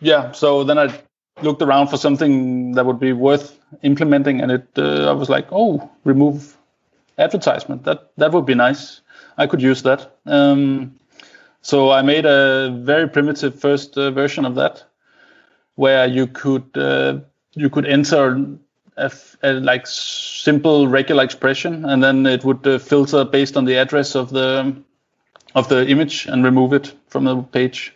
yeah, 0.01 0.31
so 0.31 0.63
then 0.63 0.79
I 0.79 1.01
looked 1.43 1.63
around 1.63 1.89
for 1.89 1.97
something 1.97 2.73
that 2.73 2.87
would 2.87 3.01
be 3.01 3.13
worth 3.13 3.59
implementing, 3.83 4.41
and 4.41 4.53
it 4.53 4.69
uh, 4.77 5.11
I 5.11 5.13
was 5.13 5.29
like, 5.29 5.49
oh, 5.51 5.91
remove 6.05 6.57
advertisement. 7.19 7.85
That 7.85 8.13
that 8.17 8.33
would 8.33 8.47
be 8.47 8.55
nice. 8.55 9.01
I 9.39 9.47
could 9.47 9.63
use 9.63 9.83
that. 9.83 10.19
Um, 10.27 10.99
so 11.63 11.91
I 11.91 12.03
made 12.03 12.27
a 12.27 12.71
very 12.83 13.09
primitive 13.09 13.59
first 13.59 13.97
uh, 13.97 14.11
version 14.11 14.45
of 14.45 14.57
that, 14.57 14.85
where 15.77 16.07
you 16.07 16.27
could 16.27 16.77
uh, 16.77 17.21
you 17.55 17.71
could 17.71 17.87
enter 17.87 18.59
a, 18.97 19.53
like 19.53 19.87
simple 19.87 20.89
regular 20.89 21.25
expression, 21.25 21.85
and 21.85 22.03
then 22.03 22.27
it 22.27 22.45
would 22.45 22.67
uh, 22.67 22.79
filter 22.79 23.25
based 23.25 23.57
on 23.57 23.65
the 23.65 23.77
address 23.77 24.15
of 24.15 24.31
the 24.31 24.75
of 25.55 25.69
the 25.69 25.87
image 25.89 26.27
and 26.27 26.45
remove 26.45 26.73
it 26.73 26.95
from 27.09 27.25
the 27.25 27.43
page. 27.43 27.95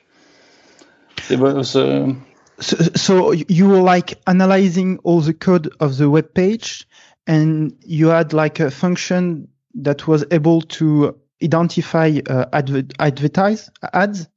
It 1.28 1.40
was. 1.40 1.74
Uh, 1.74 2.14
so, 2.58 2.76
so 2.94 3.32
you 3.32 3.68
were 3.68 3.82
like 3.82 4.18
analyzing 4.26 4.98
all 5.02 5.20
the 5.20 5.34
code 5.34 5.68
of 5.80 5.98
the 5.98 6.08
web 6.08 6.32
page, 6.34 6.86
and 7.26 7.76
you 7.84 8.08
had 8.08 8.32
like 8.32 8.60
a 8.60 8.70
function 8.70 9.48
that 9.74 10.06
was 10.06 10.24
able 10.30 10.62
to 10.62 11.16
identify 11.42 12.18
uh, 12.28 12.46
adver- 12.52 12.88
advertise 12.98 13.70
ads 13.92 14.28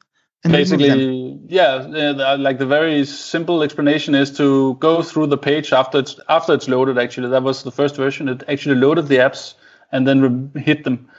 basically 0.43 1.37
yeah 1.47 1.75
like 2.37 2.59
the 2.59 2.65
very 2.65 3.03
simple 3.05 3.61
explanation 3.61 4.15
is 4.15 4.31
to 4.37 4.75
go 4.75 5.01
through 5.01 5.27
the 5.27 5.37
page 5.37 5.73
after 5.73 5.99
it's 5.99 6.19
after 6.29 6.53
it's 6.53 6.67
loaded 6.67 6.97
actually. 6.97 7.29
That 7.29 7.43
was 7.43 7.63
the 7.63 7.71
first 7.71 7.95
version. 7.97 8.29
It 8.29 8.43
actually 8.47 8.75
loaded 8.75 9.07
the 9.07 9.17
apps 9.17 9.55
and 9.91 10.07
then 10.07 10.51
re- 10.53 10.61
hit 10.61 10.83
them. 10.85 11.09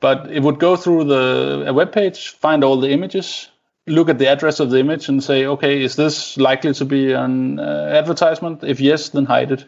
But 0.00 0.30
it 0.30 0.42
would 0.42 0.58
go 0.58 0.76
through 0.76 1.04
the 1.04 1.64
a 1.66 1.72
web 1.72 1.92
page 1.92 2.30
find 2.30 2.64
all 2.64 2.80
the 2.80 2.90
images 2.90 3.48
look 3.86 4.08
at 4.08 4.18
the 4.18 4.28
address 4.28 4.60
of 4.60 4.70
the 4.70 4.78
image 4.78 5.08
and 5.08 5.22
say 5.22 5.44
okay 5.44 5.82
is 5.82 5.96
this 5.96 6.36
likely 6.38 6.72
to 6.72 6.84
be 6.84 7.12
an 7.12 7.58
uh, 7.58 7.90
advertisement? 7.92 8.64
If 8.64 8.80
yes 8.80 9.10
then 9.10 9.26
hide 9.26 9.52
it. 9.52 9.64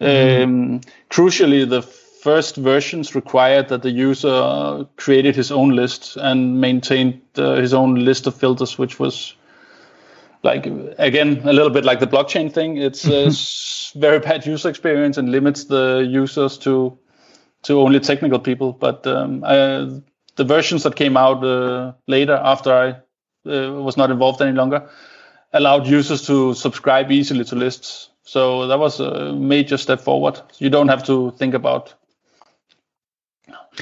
Mm-hmm. 0.00 0.42
um, 0.44 0.80
crucially 1.10 1.68
the 1.68 1.82
first 2.26 2.56
versions 2.56 3.14
required 3.14 3.68
that 3.68 3.82
the 3.82 3.90
user 3.90 4.84
created 4.96 5.36
his 5.36 5.52
own 5.52 5.76
list 5.76 6.16
and 6.16 6.60
maintained 6.60 7.20
uh, 7.36 7.54
his 7.54 7.72
own 7.72 7.94
list 7.94 8.26
of 8.26 8.34
filters, 8.34 8.76
which 8.76 8.98
was 8.98 9.36
like 10.42 10.66
again 10.98 11.40
a 11.44 11.52
little 11.52 11.70
bit 11.70 11.84
like 11.84 12.00
the 12.00 12.06
blockchain 12.06 12.52
thing. 12.52 12.78
It's 12.78 13.06
a 13.06 13.30
very 14.00 14.18
bad 14.18 14.44
user 14.44 14.68
experience 14.68 15.18
and 15.18 15.30
limits 15.30 15.66
the 15.66 16.04
users 16.04 16.58
to 16.58 16.98
to 17.62 17.80
only 17.80 18.00
technical 18.00 18.40
people. 18.40 18.72
But 18.72 19.06
um, 19.06 19.44
I, 19.44 19.56
the 20.34 20.44
versions 20.44 20.82
that 20.82 20.96
came 20.96 21.16
out 21.16 21.44
uh, 21.44 21.92
later 22.08 22.40
after 22.42 22.72
I 22.72 22.88
uh, 23.48 23.70
was 23.84 23.96
not 23.96 24.10
involved 24.10 24.42
any 24.42 24.56
longer 24.56 24.90
allowed 25.52 25.86
users 25.86 26.26
to 26.26 26.54
subscribe 26.54 27.12
easily 27.12 27.44
to 27.44 27.54
lists. 27.54 28.10
So 28.24 28.66
that 28.66 28.80
was 28.80 28.98
a 28.98 29.32
major 29.32 29.78
step 29.78 30.00
forward. 30.00 30.40
You 30.58 30.70
don't 30.70 30.88
have 30.88 31.04
to 31.04 31.30
think 31.38 31.54
about 31.54 31.94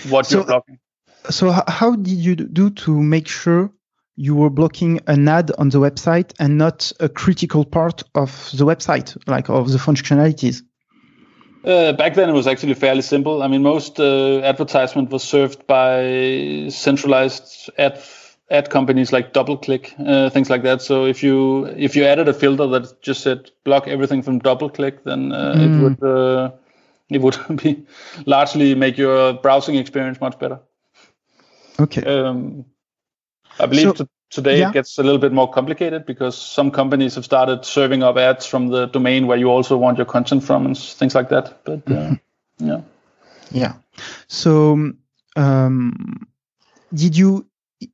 what 0.09 0.27
so, 0.27 0.39
you're 0.39 0.47
blocking. 0.47 0.79
So 1.31 1.51
how 1.69 1.97
did 1.97 2.17
you 2.17 2.37
do 2.37 2.71
to 2.71 3.03
make 3.03 3.29
sure 3.29 3.71
you 4.17 4.35
were 4.35 4.51
blocking 4.51 5.01
an 5.07 5.27
ad 5.27 5.51
on 5.59 5.71
the 5.71 5.79
website 5.79 6.33
and 6.39 6.57
not 6.59 6.93
a 7.01 7.09
critical 7.09 7.65
part 7.65 8.03
of 8.15 8.51
the 8.55 8.65
website, 8.65 9.17
like 9.27 9.49
of 9.49 9.71
the 9.71 9.79
functionalities? 9.79 10.63
Uh, 11.65 11.93
back 11.93 12.15
then, 12.15 12.29
it 12.29 12.33
was 12.33 12.47
actually 12.47 12.75
fairly 12.75 13.01
simple. 13.01 13.43
I 13.43 13.49
mean, 13.49 13.63
most 13.63 13.99
uh, 13.99 14.41
advertisement 14.41 15.11
was 15.11 15.25
served 15.25 15.67
by 15.67 16.67
centralized 16.69 17.71
ad 17.79 17.99
ad 18.51 18.69
companies 18.69 19.13
like 19.13 19.33
DoubleClick, 19.33 19.95
uh, 20.07 20.29
things 20.29 20.51
like 20.51 20.63
that. 20.63 20.83
So 20.83 21.07
if 21.07 21.23
you 21.23 21.65
if 21.65 21.97
you 21.97 22.05
added 22.05 22.29
a 22.29 22.35
filter 22.35 22.67
that 22.67 23.01
just 23.01 23.23
said 23.23 23.51
block 23.65 23.89
everything 23.89 24.23
from 24.23 24.41
DoubleClick, 24.41 25.05
then 25.05 25.31
mm. 25.31 25.57
it 25.57 25.83
would 25.83 26.03
uh, 26.03 26.51
it 27.11 27.21
would 27.21 27.37
be 27.63 27.87
largely 28.27 28.75
make 28.75 28.99
your 28.99 29.35
browsing 29.35 29.77
experience 29.77 30.21
much 30.21 30.39
better. 30.39 30.61
Okay. 31.79 32.03
Um, 32.03 32.65
I 33.59 33.67
believe 33.67 33.97
so, 33.97 34.09
today 34.31 34.59
yeah. 34.59 34.71
it 34.71 34.73
gets 34.73 34.99
a 34.99 35.03
little 35.03 35.19
bit 35.19 35.33
more 35.33 35.51
complicated 35.51 36.07
because 36.07 36.37
some 36.37 36.71
companies 36.71 37.15
have 37.15 37.25
started 37.25 37.65
serving 37.65 38.03
up 38.03 38.17
ads 38.17 38.47
from 38.47 38.69
the 38.69 38.87
domain 38.87 39.27
where 39.27 39.39
you 39.39 39.49
also 39.49 39.77
want 39.77 39.99
your 39.99 40.07
content 40.07 40.43
from 40.43 40.67
and 40.67 40.77
things 40.77 41.15
like 41.15 41.29
that. 41.29 41.65
But 41.65 41.81
uh, 41.87 41.91
mm-hmm. 41.91 42.67
yeah. 42.67 42.81
Yeah. 43.51 43.75
So 44.29 44.93
um, 45.37 46.27
did 46.93 47.17
you 47.17 47.47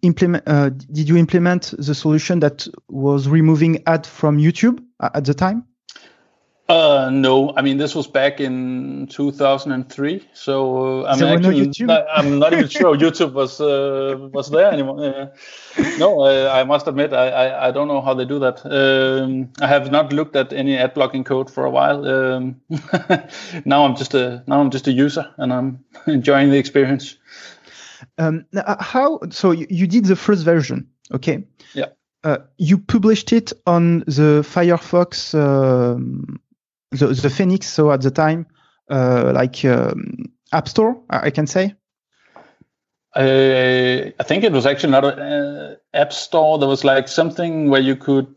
implement 0.03 0.45
uh, 0.47 0.71
did 0.71 1.09
you 1.09 1.17
implement 1.17 1.75
the 1.79 1.95
solution 1.95 2.41
that 2.41 2.67
was 2.89 3.29
removing 3.29 3.83
ad 3.87 4.07
from 4.07 4.39
YouTube 4.39 4.83
at 5.01 5.25
the 5.25 5.35
time? 5.35 5.65
Uh, 6.71 7.11
no, 7.11 7.53
I 7.57 7.63
mean 7.63 7.79
this 7.79 7.97
was 7.97 8.07
back 8.07 8.39
in 8.39 9.09
2003, 9.09 10.29
so 10.33 11.05
uh, 11.05 11.11
I 11.11 11.17
mean 11.17 11.45
actually, 11.45 11.85
not, 11.85 12.07
I'm 12.15 12.39
not 12.39 12.53
even 12.53 12.69
sure 12.69 12.97
YouTube 12.97 13.33
was 13.33 13.61
uh, 13.61 14.17
was 14.33 14.51
there 14.51 14.71
anymore. 14.71 15.03
Uh, 15.03 15.27
no, 15.99 16.21
I, 16.21 16.61
I, 16.61 16.65
must 16.65 16.87
admit 16.87 17.13
I, 17.13 17.29
I, 17.29 17.69
I 17.69 17.71
don't 17.73 17.89
know 17.89 18.01
how 18.01 18.15
they 18.15 18.25
do 18.25 18.39
that. 18.39 18.65
Um, 18.65 19.49
I 19.61 19.67
have 19.67 19.91
not 19.91 20.13
looked 20.13 20.37
at 20.37 20.53
any 20.53 20.79
ad 20.79 20.95
blocking 20.95 21.25
code 21.25 21.51
for 21.51 21.65
a 21.65 21.71
while. 21.71 22.07
Um, 22.07 22.61
now 23.65 23.85
I'm 23.85 23.97
just 23.97 24.15
a 24.15 24.45
now 24.47 24.61
I'm 24.61 24.71
just 24.71 24.87
a 24.87 24.93
user 24.93 25.29
and 25.39 25.53
I'm 25.53 25.85
enjoying 26.07 26.51
the 26.51 26.59
experience. 26.59 27.17
Um, 28.17 28.47
how 28.79 29.19
so? 29.31 29.51
You, 29.51 29.67
you 29.71 29.89
did 29.89 30.05
the 30.05 30.15
first 30.15 30.45
version, 30.45 30.89
okay? 31.13 31.43
Yeah. 31.75 31.87
Uh, 32.23 32.39
you 32.59 32.79
published 32.79 33.33
it 33.33 33.53
on 33.67 34.01
the 34.01 34.45
Firefox 34.45 35.35
um, 35.35 36.39
the, 36.91 37.09
the 37.09 37.31
Phoenix, 37.31 37.67
so 37.67 37.93
at 37.93 38.03
the 38.03 38.11
time, 38.11 38.47
uh, 38.91 39.33
like 39.35 39.65
um, 39.65 40.27
App 40.53 40.69
Store, 40.69 41.01
I 41.11 41.31
can 41.31 41.47
say. 41.47 41.75
I, 43.15 44.15
I 44.19 44.23
think 44.23 44.45
it 44.45 44.53
was 44.53 44.67
actually 44.67 44.93
not 44.93 45.05
an 45.05 45.19
uh, 45.19 45.77
app 45.95 46.13
store. 46.13 46.59
There 46.59 46.69
was 46.69 46.85
like 46.85 47.09
something 47.09 47.69
where 47.69 47.81
you 47.81 47.97
could. 47.97 48.35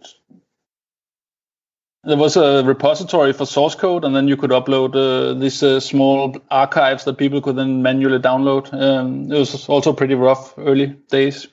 There 2.05 2.17
was 2.17 2.35
a 2.35 2.63
repository 2.65 3.31
for 3.31 3.45
source 3.45 3.75
code, 3.75 4.03
and 4.03 4.15
then 4.15 4.27
you 4.27 4.35
could 4.35 4.49
upload 4.49 4.95
uh, 4.95 5.39
these 5.39 5.63
uh, 5.63 5.79
small 5.79 6.35
archives 6.51 7.05
that 7.05 7.17
people 7.17 7.39
could 7.39 7.55
then 7.55 7.81
manually 7.81 8.19
download. 8.19 8.73
Um, 8.73 9.31
it 9.31 9.37
was 9.37 9.69
also 9.69 9.93
pretty 9.93 10.15
rough 10.15 10.53
early 10.57 10.87
days. 10.87 11.47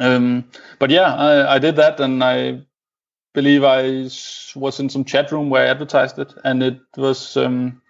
Um, 0.00 0.44
but 0.78 0.90
yeah, 0.90 1.14
I, 1.14 1.56
I 1.56 1.58
did 1.58 1.76
that, 1.76 2.00
and 2.00 2.24
I 2.24 2.62
believe 3.36 3.64
I 3.64 4.08
was 4.58 4.80
in 4.80 4.88
some 4.88 5.04
chat 5.04 5.30
room 5.30 5.50
where 5.50 5.66
I 5.66 5.70
advertised 5.70 6.18
it, 6.18 6.32
and 6.42 6.62
it 6.62 6.80
was 6.96 7.36
um, 7.36 7.82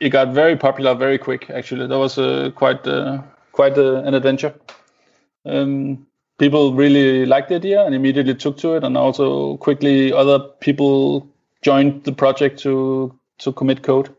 it 0.00 0.10
got 0.10 0.34
very 0.34 0.54
popular 0.54 0.94
very 0.94 1.18
quick. 1.18 1.48
Actually, 1.50 1.86
that 1.86 1.98
was 1.98 2.18
uh, 2.18 2.50
quite 2.54 2.86
uh, 2.86 3.22
quite 3.52 3.78
uh, 3.78 4.02
an 4.04 4.14
adventure. 4.14 4.54
Um, 5.46 6.06
people 6.38 6.74
really 6.74 7.24
liked 7.24 7.48
the 7.48 7.56
idea 7.56 7.86
and 7.86 7.94
immediately 7.94 8.34
took 8.34 8.58
to 8.58 8.76
it, 8.76 8.84
and 8.84 8.98
also 8.98 9.56
quickly 9.56 10.12
other 10.12 10.38
people 10.60 11.26
joined 11.62 12.04
the 12.04 12.12
project 12.12 12.60
to 12.60 13.18
to 13.38 13.52
commit 13.52 13.82
code. 13.82 14.14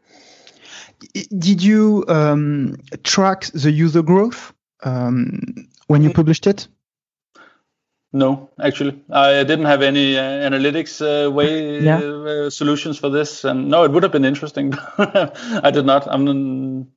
Did 1.37 1.61
you 1.61 2.03
um, 2.07 2.77
track 3.03 3.45
the 3.53 3.71
user 3.71 4.01
growth 4.01 4.51
um, 4.83 5.39
when 5.85 6.01
you 6.01 6.09
mm-hmm. 6.09 6.15
published 6.15 6.47
it? 6.47 6.67
No, 8.17 8.49
actually, 8.59 8.99
I 9.11 9.43
didn't 9.43 9.65
have 9.65 9.83
any 9.83 10.17
uh, 10.17 10.49
analytics 10.49 11.01
uh, 11.01 11.29
way 11.29 11.79
yeah. 11.79 11.99
uh, 11.99 12.49
solutions 12.49 12.97
for 12.97 13.11
this, 13.11 13.43
and 13.43 13.69
no, 13.69 13.83
it 13.83 13.91
would 13.91 14.01
have 14.01 14.11
been 14.11 14.25
interesting. 14.25 14.73
I 14.97 15.69
did 15.71 15.85
not. 15.85 16.07
I'm. 16.07 16.87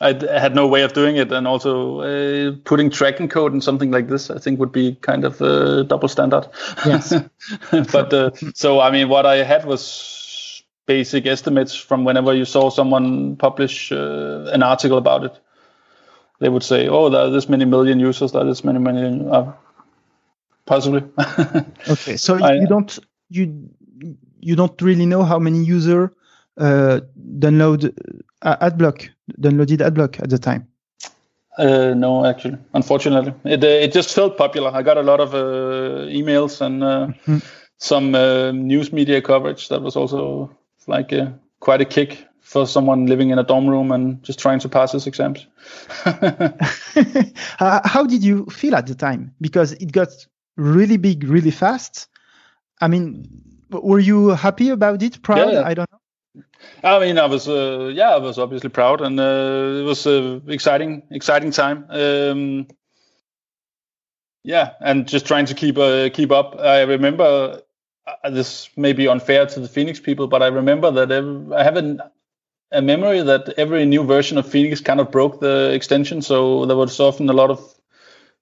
I 0.00 0.08
had 0.12 0.56
no 0.56 0.66
way 0.66 0.82
of 0.82 0.92
doing 0.92 1.16
it, 1.16 1.30
and 1.30 1.46
also 1.46 2.00
uh, 2.00 2.56
putting 2.64 2.90
tracking 2.90 3.28
code 3.28 3.54
in 3.54 3.60
something 3.60 3.92
like 3.92 4.08
this, 4.08 4.28
I 4.28 4.38
think, 4.38 4.58
would 4.58 4.72
be 4.72 4.96
kind 4.96 5.24
of 5.24 5.40
a 5.40 5.84
double 5.84 6.08
standard. 6.08 6.48
Yes. 6.84 7.14
but 7.70 8.12
uh, 8.12 8.32
so, 8.54 8.80
I 8.80 8.90
mean, 8.90 9.08
what 9.08 9.24
I 9.24 9.44
had 9.44 9.64
was 9.66 10.64
basic 10.86 11.26
estimates 11.26 11.76
from 11.76 12.04
whenever 12.04 12.34
you 12.34 12.44
saw 12.44 12.70
someone 12.70 13.36
publish 13.36 13.92
uh, 13.92 14.50
an 14.52 14.64
article 14.64 14.98
about 14.98 15.24
it. 15.24 15.38
They 16.40 16.48
would 16.48 16.64
say, 16.64 16.88
"Oh, 16.88 17.08
there 17.08 17.20
are 17.20 17.30
this 17.30 17.48
many 17.48 17.64
million 17.64 18.00
users. 18.00 18.32
There 18.32 18.42
are 18.42 18.46
this 18.46 18.64
many 18.64 18.80
million." 18.80 19.30
Possibly. 20.66 21.02
okay, 21.88 22.16
so 22.16 22.42
I, 22.42 22.54
you 22.54 22.66
don't 22.66 22.98
you 23.30 23.68
you 24.40 24.56
don't 24.56 24.80
really 24.82 25.06
know 25.06 25.22
how 25.24 25.38
many 25.38 25.64
user 25.64 26.12
uh, 26.58 27.00
download 27.38 27.96
uh, 28.42 28.68
AdBlock 28.68 29.08
downloaded 29.40 29.78
AdBlock 29.78 30.22
at 30.22 30.30
the 30.30 30.38
time. 30.38 30.68
Uh, 31.58 31.94
no, 31.94 32.26
actually, 32.26 32.58
unfortunately, 32.74 33.32
it 33.44 33.64
uh, 33.64 33.66
it 33.66 33.92
just 33.92 34.14
felt 34.14 34.36
popular. 34.36 34.70
I 34.74 34.82
got 34.82 34.98
a 34.98 35.02
lot 35.02 35.20
of 35.20 35.34
uh, 35.34 36.06
emails 36.10 36.60
and 36.60 36.84
uh, 36.84 37.06
mm-hmm. 37.06 37.38
some 37.78 38.14
uh, 38.14 38.52
news 38.52 38.92
media 38.92 39.22
coverage 39.22 39.68
that 39.68 39.80
was 39.80 39.96
also 39.96 40.50
like 40.86 41.12
a, 41.12 41.32
quite 41.60 41.80
a 41.80 41.86
kick 41.86 42.26
for 42.40 42.66
someone 42.66 43.06
living 43.06 43.30
in 43.30 43.38
a 43.38 43.42
dorm 43.42 43.66
room 43.66 43.90
and 43.90 44.22
just 44.22 44.38
trying 44.38 44.60
to 44.60 44.68
pass 44.68 44.92
his 44.92 45.06
exams. 45.06 45.46
uh, 46.04 47.80
how 47.84 48.04
did 48.04 48.22
you 48.22 48.44
feel 48.46 48.74
at 48.74 48.86
the 48.86 48.94
time? 48.94 49.34
Because 49.40 49.72
it 49.72 49.92
got 49.92 50.08
really 50.56 50.96
big, 50.96 51.24
really 51.24 51.50
fast. 51.50 52.08
I 52.80 52.88
mean, 52.88 53.28
were 53.70 53.98
you 53.98 54.30
happy 54.30 54.70
about 54.70 55.02
it? 55.02 55.22
Proud? 55.22 55.52
Yeah, 55.52 55.62
I 55.64 55.74
don't 55.74 55.90
know. 55.90 56.42
I 56.82 57.00
mean, 57.00 57.18
I 57.18 57.26
was, 57.26 57.48
uh, 57.48 57.90
yeah, 57.94 58.10
I 58.10 58.18
was 58.18 58.38
obviously 58.38 58.70
proud, 58.70 59.00
and 59.00 59.18
uh, 59.18 59.80
it 59.80 59.84
was 59.84 60.06
an 60.06 60.42
exciting, 60.48 61.02
exciting 61.10 61.50
time. 61.50 61.86
Um, 61.88 62.66
yeah, 64.44 64.72
and 64.80 65.08
just 65.08 65.26
trying 65.26 65.46
to 65.46 65.54
keep 65.54 65.78
uh, 65.78 66.10
keep 66.10 66.30
up. 66.30 66.56
I 66.60 66.82
remember 66.82 67.62
uh, 68.06 68.30
this 68.30 68.68
may 68.76 68.92
be 68.92 69.08
unfair 69.08 69.46
to 69.46 69.60
the 69.60 69.68
Phoenix 69.68 69.98
people, 69.98 70.28
but 70.28 70.42
I 70.42 70.48
remember 70.48 70.90
that 70.90 71.10
every, 71.10 71.54
I 71.54 71.64
have 71.64 71.76
an, 71.76 72.00
a 72.70 72.82
memory 72.82 73.22
that 73.22 73.54
every 73.56 73.86
new 73.86 74.04
version 74.04 74.38
of 74.38 74.48
Phoenix 74.48 74.80
kind 74.80 75.00
of 75.00 75.10
broke 75.10 75.40
the 75.40 75.72
extension, 75.72 76.22
so 76.22 76.66
there 76.66 76.76
was 76.76 77.00
often 77.00 77.28
a 77.28 77.32
lot 77.32 77.50
of 77.50 77.74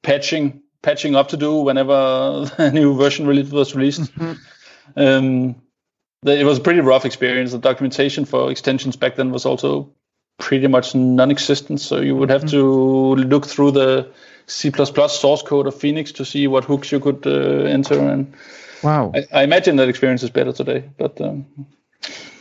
patching 0.03 0.64
patching 0.85 1.17
up 1.17 1.29
to 1.29 1.37
do 1.37 1.57
whenever 1.57 2.49
a 2.59 2.71
new 2.71 2.97
version 2.97 3.27
was 3.27 3.75
released. 3.75 4.03
Mm-hmm. 4.03 4.33
Um, 4.97 5.57
it 6.25 6.47
was 6.47 6.59
a 6.59 6.61
pretty 6.61 6.81
rough 6.81 7.05
experience. 7.05 7.53
The 7.53 7.59
documentation 7.59 8.25
for 8.25 8.51
extensions 8.51 8.97
back 8.97 9.17
then 9.17 9.31
was 9.31 9.45
also 9.45 9.91
pretty 10.39 10.67
much 10.69 10.95
non-existent. 10.95 11.81
So 11.81 12.01
you 12.01 12.15
would 12.17 12.31
have 12.31 12.43
mm-hmm. 12.43 12.51
to 12.51 13.17
look 13.17 13.47
through 13.47 13.73
the 13.73 14.11
C++ 14.47 14.71
source 14.71 15.43
code 15.43 15.67
of 15.67 15.75
Phoenix 15.75 16.13
to 16.13 16.25
see 16.25 16.47
what 16.47 16.65
hooks 16.65 16.93
you 16.93 17.01
could 17.01 17.27
uh, 17.27 17.65
enter. 17.65 17.99
And 17.99 18.35
wow, 18.83 19.13
I, 19.15 19.41
I, 19.41 19.43
imagine 19.43 19.77
that 19.77 19.89
experience 19.89 20.23
is 20.23 20.31
better 20.31 20.53
today, 20.53 20.85
but 20.99 21.21
um, 21.21 21.47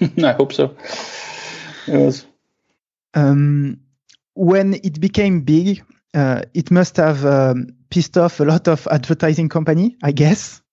I 0.23 0.31
hope 0.33 0.53
so. 0.53 0.75
It 1.87 1.97
was. 1.97 2.25
Um, 3.13 3.79
when 4.33 4.73
it 4.73 4.99
became 4.99 5.41
big, 5.41 5.83
uh, 6.13 6.41
it 6.53 6.71
must 6.71 6.97
have 6.97 7.25
um, 7.25 7.67
pissed 7.93 8.17
off 8.17 8.39
a 8.39 8.43
lot 8.43 8.67
of 8.67 8.87
advertising 8.89 9.49
company, 9.49 9.95
I 10.01 10.13
guess. 10.13 10.63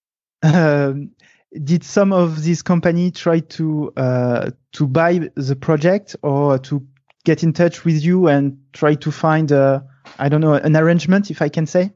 Um, 0.43 1.11
did 1.53 1.85
some 1.85 2.15
of 2.15 2.43
these 2.43 2.63
company 2.63 3.11
try 3.11 3.41
to 3.41 3.93
uh, 3.95 4.51
to 4.73 4.87
buy 4.87 5.29
the 5.35 5.55
project 5.55 6.17
or 6.23 6.59
to 6.61 6.87
get 7.25 7.43
in 7.43 7.53
touch 7.53 7.85
with 7.85 8.03
you 8.03 8.29
and 8.29 8.59
try 8.73 8.95
to 8.95 9.11
find 9.13 9.53
a, 9.53 9.85
I 10.19 10.31
don't 10.31 10.41
know 10.41 10.55
an 10.55 10.75
arrangement 10.75 11.31
if 11.31 11.43
I 11.43 11.51
can 11.51 11.67
say? 11.67 11.93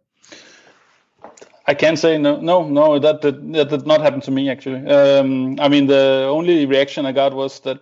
I 1.66 1.73
can't 1.73 1.99
say 1.99 2.19
no, 2.19 2.38
no, 2.40 2.69
no. 2.69 2.99
That 2.99 3.23
did, 3.23 3.54
that 3.54 3.71
did 3.71 3.87
not 3.87 4.02
happen 4.02 4.21
to 4.23 4.31
me 4.31 4.50
actually. 4.50 4.87
Um, 4.87 5.59
I 5.59 5.69
mean, 5.71 5.87
the 5.87 6.26
only 6.28 6.66
reaction 6.66 7.07
I 7.07 7.12
got 7.12 7.33
was 7.33 7.61
that 7.61 7.81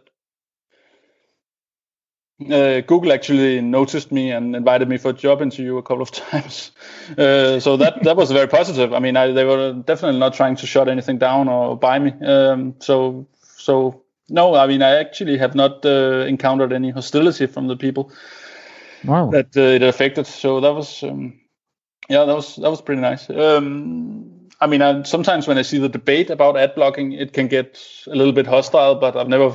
uh, 2.51 2.81
Google 2.81 3.13
actually 3.13 3.61
noticed 3.61 4.11
me 4.11 4.31
and 4.31 4.57
invited 4.57 4.89
me 4.89 4.97
for 4.97 5.11
a 5.11 5.13
job 5.13 5.43
interview 5.43 5.77
a 5.77 5.83
couple 5.83 6.03
of 6.03 6.11
times. 6.31 6.71
Uh, 7.19 7.61
so 7.61 7.77
that 7.77 8.03
that 8.05 8.17
was 8.17 8.31
very 8.31 8.49
positive. 8.49 8.93
I 8.95 8.99
mean, 8.99 9.17
I, 9.17 9.33
they 9.33 9.45
were 9.45 9.73
definitely 9.73 10.19
not 10.19 10.35
trying 10.35 10.57
to 10.57 10.67
shut 10.67 10.89
anything 10.89 11.19
down 11.19 11.49
or 11.49 11.77
buy 11.77 11.99
me. 11.99 12.13
Um, 12.25 12.75
so 12.79 13.27
so 13.57 14.03
no, 14.29 14.55
I 14.55 14.67
mean, 14.67 14.83
I 14.83 14.97
actually 14.97 15.37
have 15.39 15.55
not 15.55 15.85
uh, 15.85 16.25
encountered 16.27 16.73
any 16.73 16.91
hostility 16.91 17.47
from 17.47 17.69
the 17.69 17.77
people 17.77 18.11
wow. 19.05 19.31
that 19.31 19.57
uh, 19.57 19.61
it 19.61 19.83
affected. 19.83 20.27
So 20.27 20.61
that 20.61 20.73
was 20.73 21.03
um, 21.03 21.39
yeah, 22.09 22.25
that 22.25 22.35
was 22.35 22.57
that 22.57 22.71
was 22.71 22.81
pretty 22.81 23.01
nice. 23.01 23.29
Um, 23.31 24.49
I 24.61 24.67
mean, 24.67 24.81
I, 24.81 25.03
sometimes 25.03 25.49
when 25.49 25.59
I 25.59 25.63
see 25.63 25.79
the 25.79 25.89
debate 25.89 26.31
about 26.31 26.57
ad 26.57 26.75
blocking, 26.75 27.13
it 27.13 27.33
can 27.33 27.49
get 27.49 27.85
a 28.07 28.15
little 28.15 28.33
bit 28.33 28.47
hostile, 28.47 28.95
but 28.95 29.17
I've 29.17 29.29
never 29.29 29.53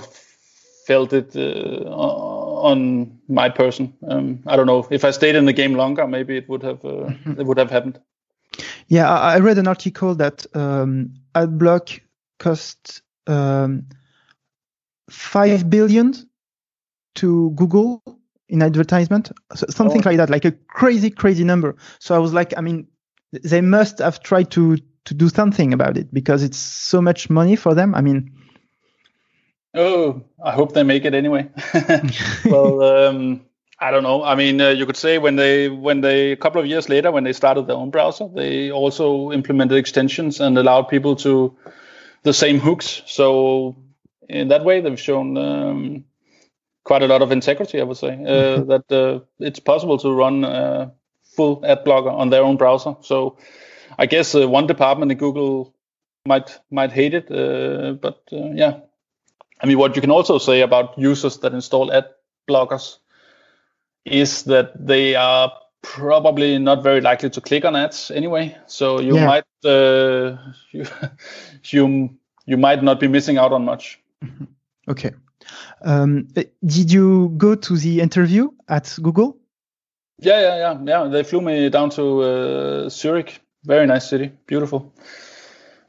felt 0.87 1.11
it 1.11 1.35
uh, 1.35 1.83
on 1.89 3.19
my 3.27 3.49
person. 3.49 3.93
Um, 4.07 4.39
I 4.47 4.55
don't 4.55 4.67
know 4.67 4.87
if 4.89 5.03
I 5.03 5.11
stayed 5.11 5.35
in 5.35 5.45
the 5.45 5.53
game 5.53 5.73
longer, 5.75 6.07
maybe 6.07 6.37
it 6.37 6.47
would 6.47 6.63
have 6.63 6.83
uh, 6.85 7.11
it 7.37 7.45
would 7.45 7.57
have 7.57 7.69
happened. 7.69 7.99
Yeah, 8.87 9.09
I 9.09 9.39
read 9.39 9.57
an 9.57 9.67
article 9.67 10.15
that 10.15 10.45
um, 10.55 11.13
AdBlock 11.35 11.99
cost 12.39 13.01
um, 13.27 13.87
five 15.09 15.69
billion 15.69 16.13
to 17.15 17.51
Google 17.55 18.01
in 18.47 18.61
advertisement, 18.61 19.31
something 19.53 20.01
oh. 20.05 20.09
like 20.09 20.17
that, 20.17 20.29
like 20.29 20.45
a 20.45 20.53
crazy, 20.67 21.09
crazy 21.09 21.43
number. 21.43 21.75
So 21.99 22.15
I 22.15 22.19
was 22.19 22.31
like, 22.31 22.57
I 22.57 22.61
mean, 22.61 22.87
they 23.43 23.59
must 23.59 23.99
have 23.99 24.23
tried 24.23 24.51
to 24.51 24.77
to 25.05 25.13
do 25.13 25.29
something 25.29 25.73
about 25.73 25.97
it 25.97 26.13
because 26.13 26.43
it's 26.43 26.57
so 26.57 27.01
much 27.01 27.29
money 27.29 27.55
for 27.55 27.73
them. 27.73 27.95
I 27.95 28.01
mean, 28.01 28.31
Oh, 29.77 30.23
I 30.43 30.51
hope 30.51 30.73
they 30.73 30.83
make 30.83 31.05
it 31.05 31.13
anyway. 31.13 31.49
well, 32.45 32.81
um, 32.83 33.41
I 33.79 33.91
don't 33.91 34.03
know. 34.03 34.23
I 34.23 34.35
mean, 34.35 34.59
uh, 34.59 34.69
you 34.69 34.85
could 34.85 34.97
say 34.97 35.19
when 35.19 35.35
they 35.35 35.69
when 35.69 36.01
they 36.01 36.31
a 36.31 36.35
couple 36.35 36.59
of 36.59 36.67
years 36.67 36.89
later 36.89 37.11
when 37.11 37.23
they 37.23 37.33
started 37.33 37.67
their 37.67 37.75
own 37.75 37.91
browser, 37.91 38.27
they 38.27 38.71
also 38.71 39.31
implemented 39.31 39.77
extensions 39.77 40.39
and 40.39 40.57
allowed 40.57 40.89
people 40.89 41.15
to 41.17 41.55
the 42.23 42.33
same 42.33 42.59
hooks. 42.59 43.03
So 43.05 43.75
in 44.27 44.47
that 44.47 44.65
way, 44.65 44.81
they've 44.81 44.99
shown 44.99 45.37
um, 45.37 46.05
quite 46.83 47.03
a 47.03 47.07
lot 47.07 47.21
of 47.21 47.31
integrity. 47.31 47.79
I 47.79 47.83
would 47.83 47.97
say 47.97 48.13
uh, 48.13 48.15
mm-hmm. 48.15 48.69
that 48.69 48.91
uh, 48.91 49.19
it's 49.39 49.59
possible 49.59 49.99
to 49.99 50.11
run 50.11 50.43
a 50.43 50.91
full 51.35 51.63
ad 51.63 51.83
blocker 51.83 52.09
on 52.09 52.31
their 52.31 52.43
own 52.43 52.57
browser. 52.57 52.95
So 53.01 53.37
I 53.97 54.07
guess 54.07 54.33
uh, 54.33 54.49
one 54.49 54.65
department 54.65 55.11
in 55.11 55.19
Google 55.19 55.75
might 56.25 56.59
might 56.71 56.91
hate 56.91 57.13
it, 57.13 57.31
uh, 57.31 57.93
but 57.93 58.23
uh, 58.33 58.51
yeah, 58.55 58.79
I 59.61 59.65
mean, 59.65 59.77
what 59.77 59.95
you 59.95 60.01
can 60.01 60.11
also 60.11 60.37
say 60.37 60.61
about 60.61 60.97
users 60.97 61.37
that 61.39 61.53
install 61.53 61.91
ad 61.91 62.05
blockers 62.47 62.97
is 64.05 64.43
that 64.43 64.71
they 64.75 65.15
are 65.15 65.51
probably 65.81 66.57
not 66.57 66.83
very 66.83 67.01
likely 67.01 67.29
to 67.29 67.41
click 67.41 67.65
on 67.65 67.75
ads 67.75 68.11
anyway. 68.11 68.57
So 68.67 68.99
you 68.99 69.15
yeah. 69.15 69.25
might 69.25 69.43
uh, 69.65 70.37
you, 70.71 70.85
you 71.63 72.09
you 72.45 72.57
might 72.57 72.83
not 72.83 72.99
be 72.99 73.07
missing 73.07 73.37
out 73.37 73.53
on 73.53 73.65
much. 73.65 73.99
Mm-hmm. 74.23 74.45
Okay. 74.89 75.11
Um, 75.81 76.27
did 76.65 76.91
you 76.91 77.29
go 77.37 77.55
to 77.55 77.77
the 77.77 78.01
interview 78.01 78.49
at 78.67 78.97
Google? 79.01 79.37
Yeah, 80.19 80.41
yeah, 80.41 80.57
yeah, 80.57 80.79
yeah. 80.85 81.07
They 81.09 81.23
flew 81.23 81.41
me 81.41 81.69
down 81.69 81.89
to 81.91 82.21
uh, 82.21 82.89
Zurich. 82.89 83.41
Very 83.63 83.85
nice 83.85 84.09
city, 84.09 84.31
beautiful. 84.47 84.93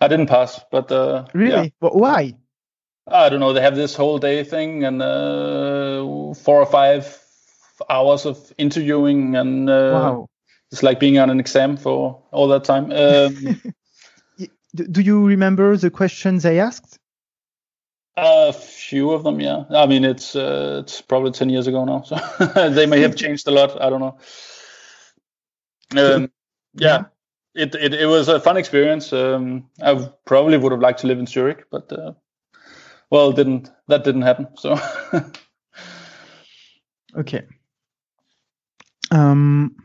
I 0.01 0.09
didn't 0.09 0.27
pass, 0.27 0.61
but 0.71 0.91
uh, 0.93 1.25
really, 1.33 1.65
yeah. 1.65 1.69
but 1.81 1.95
why? 1.95 2.35
I 3.11 3.29
don't 3.29 3.41
know. 3.41 3.53
They 3.53 3.63
have 3.63 3.77
this 3.77 3.95
whole 3.95 4.19
day 4.19 4.45
thing 4.45 4.85
and 4.85 5.03
uh, 5.03 6.35
four 6.35 6.61
or 6.61 6.67
five 6.67 7.19
hours 7.89 8.27
of 8.27 8.53
interviewing, 8.59 9.37
and 9.37 9.69
uh, 9.69 9.91
wow. 9.95 10.29
it's 10.71 10.83
like 10.83 11.01
being 11.01 11.19
on 11.19 11.31
an 11.31 11.41
exam 11.41 11.77
for 11.77 12.23
all 12.31 12.49
that 12.49 12.65
time. 12.65 12.91
Um, 12.93 13.63
Do 14.75 15.01
you 15.01 15.27
remember 15.27 15.77
the 15.77 15.91
questions 15.91 16.43
they 16.43 16.61
asked? 16.61 16.99
A 18.17 18.53
few 18.53 19.13
of 19.13 19.23
them, 19.23 19.41
yeah. 19.41 19.65
I 19.71 19.87
mean, 19.87 20.05
it's 20.05 20.35
uh, 20.37 20.81
it's 20.83 21.01
probably 21.01 21.31
ten 21.31 21.49
years 21.49 21.67
ago 21.67 21.85
now, 21.85 22.03
so 22.03 22.17
they 22.71 22.87
may 22.87 23.01
have 23.01 23.17
changed 23.23 23.47
a 23.47 23.51
lot. 23.51 23.81
I 23.81 23.91
don't 23.91 24.01
know. 24.01 24.19
Um, 25.97 26.31
yeah, 26.75 27.05
it, 27.55 27.75
it 27.75 27.95
it 27.95 28.07
was 28.07 28.29
a 28.29 28.41
fun 28.41 28.57
experience. 28.57 29.13
Um, 29.13 29.71
I 29.83 30.11
probably 30.27 30.59
would 30.59 30.73
have 30.73 30.81
liked 30.81 31.01
to 31.01 31.07
live 31.07 31.19
in 31.19 31.27
Zurich, 31.27 31.67
but 31.71 31.91
uh, 31.93 32.13
well, 33.11 33.33
didn't 33.33 33.71
that 33.89 34.05
didn't 34.05 34.23
happen. 34.23 34.49
So 34.57 34.79
okay. 37.17 37.43
Um, 39.11 39.77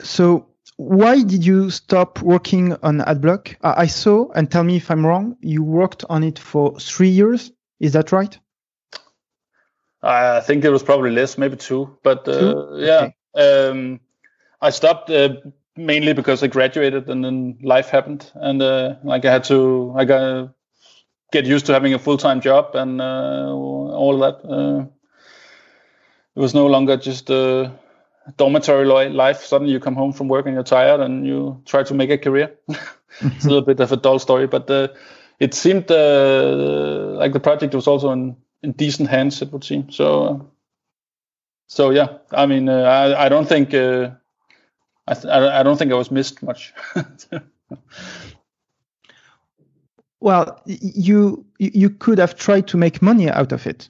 so 0.00 0.48
why 0.76 1.22
did 1.22 1.44
you 1.44 1.70
stop 1.70 2.20
working 2.22 2.74
on 2.82 2.98
AdBlock? 2.98 3.56
I 3.62 3.86
saw, 3.86 4.30
and 4.32 4.50
tell 4.50 4.62
me 4.62 4.76
if 4.76 4.90
I'm 4.90 5.06
wrong, 5.06 5.36
you 5.40 5.62
worked 5.62 6.04
on 6.10 6.22
it 6.22 6.38
for 6.38 6.78
three 6.78 7.08
years. 7.08 7.50
Is 7.80 7.92
that 7.92 8.12
right? 8.12 8.38
I 10.02 10.40
think 10.40 10.64
it 10.64 10.70
was 10.70 10.82
probably 10.82 11.10
less, 11.10 11.38
maybe 11.38 11.56
two. 11.56 11.98
But 12.02 12.28
uh, 12.28 12.38
two? 12.38 12.68
yeah, 12.76 13.08
okay. 13.34 13.68
um, 13.68 14.00
I 14.60 14.70
stopped 14.70 15.10
uh, 15.10 15.36
mainly 15.76 16.12
because 16.12 16.42
I 16.42 16.46
graduated 16.46 17.08
and 17.08 17.24
then 17.24 17.58
life 17.62 17.90
happened, 17.90 18.30
and 18.34 18.62
uh, 18.62 18.96
like 19.04 19.24
I 19.24 19.32
had 19.32 19.44
to, 19.44 19.94
I 19.96 20.04
got 20.04 20.54
get 21.32 21.44
used 21.44 21.66
to 21.66 21.72
having 21.72 21.92
a 21.94 21.98
full 21.98 22.16
time 22.16 22.40
job 22.40 22.74
and 22.74 23.00
uh, 23.00 23.48
all 23.48 24.18
that. 24.18 24.44
Uh, 24.44 24.86
it 26.34 26.40
was 26.40 26.54
no 26.54 26.66
longer 26.66 26.96
just 26.96 27.30
a 27.30 27.72
dormitory 28.36 28.84
life. 28.84 29.42
Suddenly 29.42 29.72
you 29.72 29.80
come 29.80 29.94
home 29.94 30.12
from 30.12 30.28
work 30.28 30.46
and 30.46 30.54
you're 30.54 30.64
tired 30.64 31.00
and 31.00 31.26
you 31.26 31.62
try 31.64 31.82
to 31.82 31.94
make 31.94 32.10
a 32.10 32.18
career. 32.18 32.54
it's 33.20 33.44
a 33.44 33.48
little 33.48 33.64
bit 33.64 33.80
of 33.80 33.92
a 33.92 33.96
dull 33.96 34.18
story, 34.18 34.46
but 34.46 34.70
uh, 34.70 34.88
it 35.40 35.54
seemed 35.54 35.88
like 35.88 37.32
the 37.32 37.40
project 37.42 37.74
was 37.74 37.86
also 37.86 38.10
in, 38.10 38.36
in 38.62 38.72
decent 38.72 39.08
hands. 39.08 39.40
It 39.40 39.52
would 39.52 39.64
seem 39.64 39.90
so. 39.90 40.50
so 41.68 41.90
yeah, 41.90 42.18
I 42.32 42.46
mean, 42.46 42.68
I, 42.68 43.24
I 43.24 43.28
don't 43.28 43.48
think. 43.48 43.72
I, 45.08 45.14
th- 45.14 45.26
I 45.26 45.62
don't 45.62 45.76
think 45.76 45.92
I 45.92 45.96
was 45.96 46.10
missed 46.10 46.42
much. 46.42 46.74
well, 50.20 50.60
you 50.66 51.46
you 51.58 51.90
could 51.90 52.18
have 52.18 52.34
tried 52.36 52.66
to 52.68 52.76
make 52.76 53.00
money 53.02 53.30
out 53.30 53.52
of 53.52 53.66
it. 53.66 53.88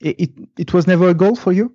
It 0.00 0.20
it, 0.20 0.30
it 0.58 0.74
was 0.74 0.86
never 0.86 1.08
a 1.08 1.14
goal 1.14 1.36
for 1.36 1.52
you. 1.52 1.72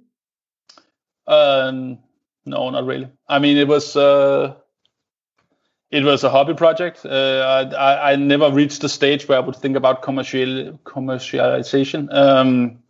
Um, 1.28 1.98
no, 2.46 2.70
not 2.70 2.86
really. 2.86 3.10
I 3.28 3.40
mean, 3.40 3.58
it 3.58 3.68
was 3.68 3.96
uh, 3.96 4.54
it 5.90 6.04
was 6.04 6.24
a 6.24 6.30
hobby 6.30 6.54
project. 6.54 7.06
Uh, 7.06 7.70
I, 7.76 8.12
I 8.12 8.16
never 8.16 8.52
reached 8.52 8.82
the 8.82 8.90
stage 8.90 9.28
where 9.28 9.38
I 9.38 9.42
would 9.42 9.56
think 9.56 9.76
about 9.76 10.04
commercial 10.04 10.80
commercialization. 10.84 12.14
Um, 12.14 12.84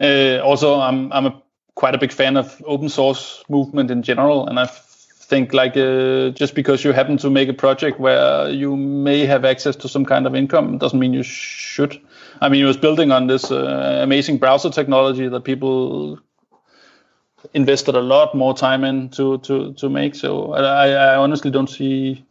uh, 0.00 0.40
also, 0.44 0.78
I'm 0.80 1.10
I'm 1.12 1.26
a 1.26 1.42
quite 1.76 1.94
a 1.94 1.98
big 1.98 2.10
fan 2.10 2.36
of 2.36 2.60
open 2.66 2.88
source 2.88 3.44
movement 3.48 3.90
in 3.90 4.02
general, 4.02 4.48
and 4.48 4.58
I 4.58 4.66
think 4.66 5.52
like 5.52 5.76
uh, 5.76 6.30
just 6.30 6.54
because 6.54 6.82
you 6.84 6.92
happen 6.92 7.16
to 7.18 7.30
make 7.30 7.48
a 7.48 7.52
project 7.52 8.00
where 8.00 8.48
you 8.48 8.76
may 8.76 9.26
have 9.26 9.44
access 9.44 9.76
to 9.76 9.88
some 9.88 10.04
kind 10.04 10.26
of 10.26 10.34
income 10.34 10.78
doesn't 10.78 10.98
mean 10.98 11.12
you 11.12 11.22
should. 11.22 12.00
I 12.40 12.48
mean, 12.48 12.62
it 12.62 12.66
was 12.66 12.76
building 12.76 13.12
on 13.12 13.26
this 13.26 13.50
uh, 13.50 14.00
amazing 14.02 14.38
browser 14.38 14.70
technology 14.70 15.28
that 15.28 15.44
people 15.44 16.18
invested 17.54 17.94
a 17.94 18.00
lot 18.00 18.34
more 18.34 18.54
time 18.54 18.82
in 18.84 19.08
to 19.10 19.38
to 19.38 19.72
to 19.74 19.88
make. 19.88 20.14
So 20.14 20.54
I, 20.54 20.88
I 20.88 21.16
honestly 21.16 21.50
don't 21.50 21.70
see 21.70 22.24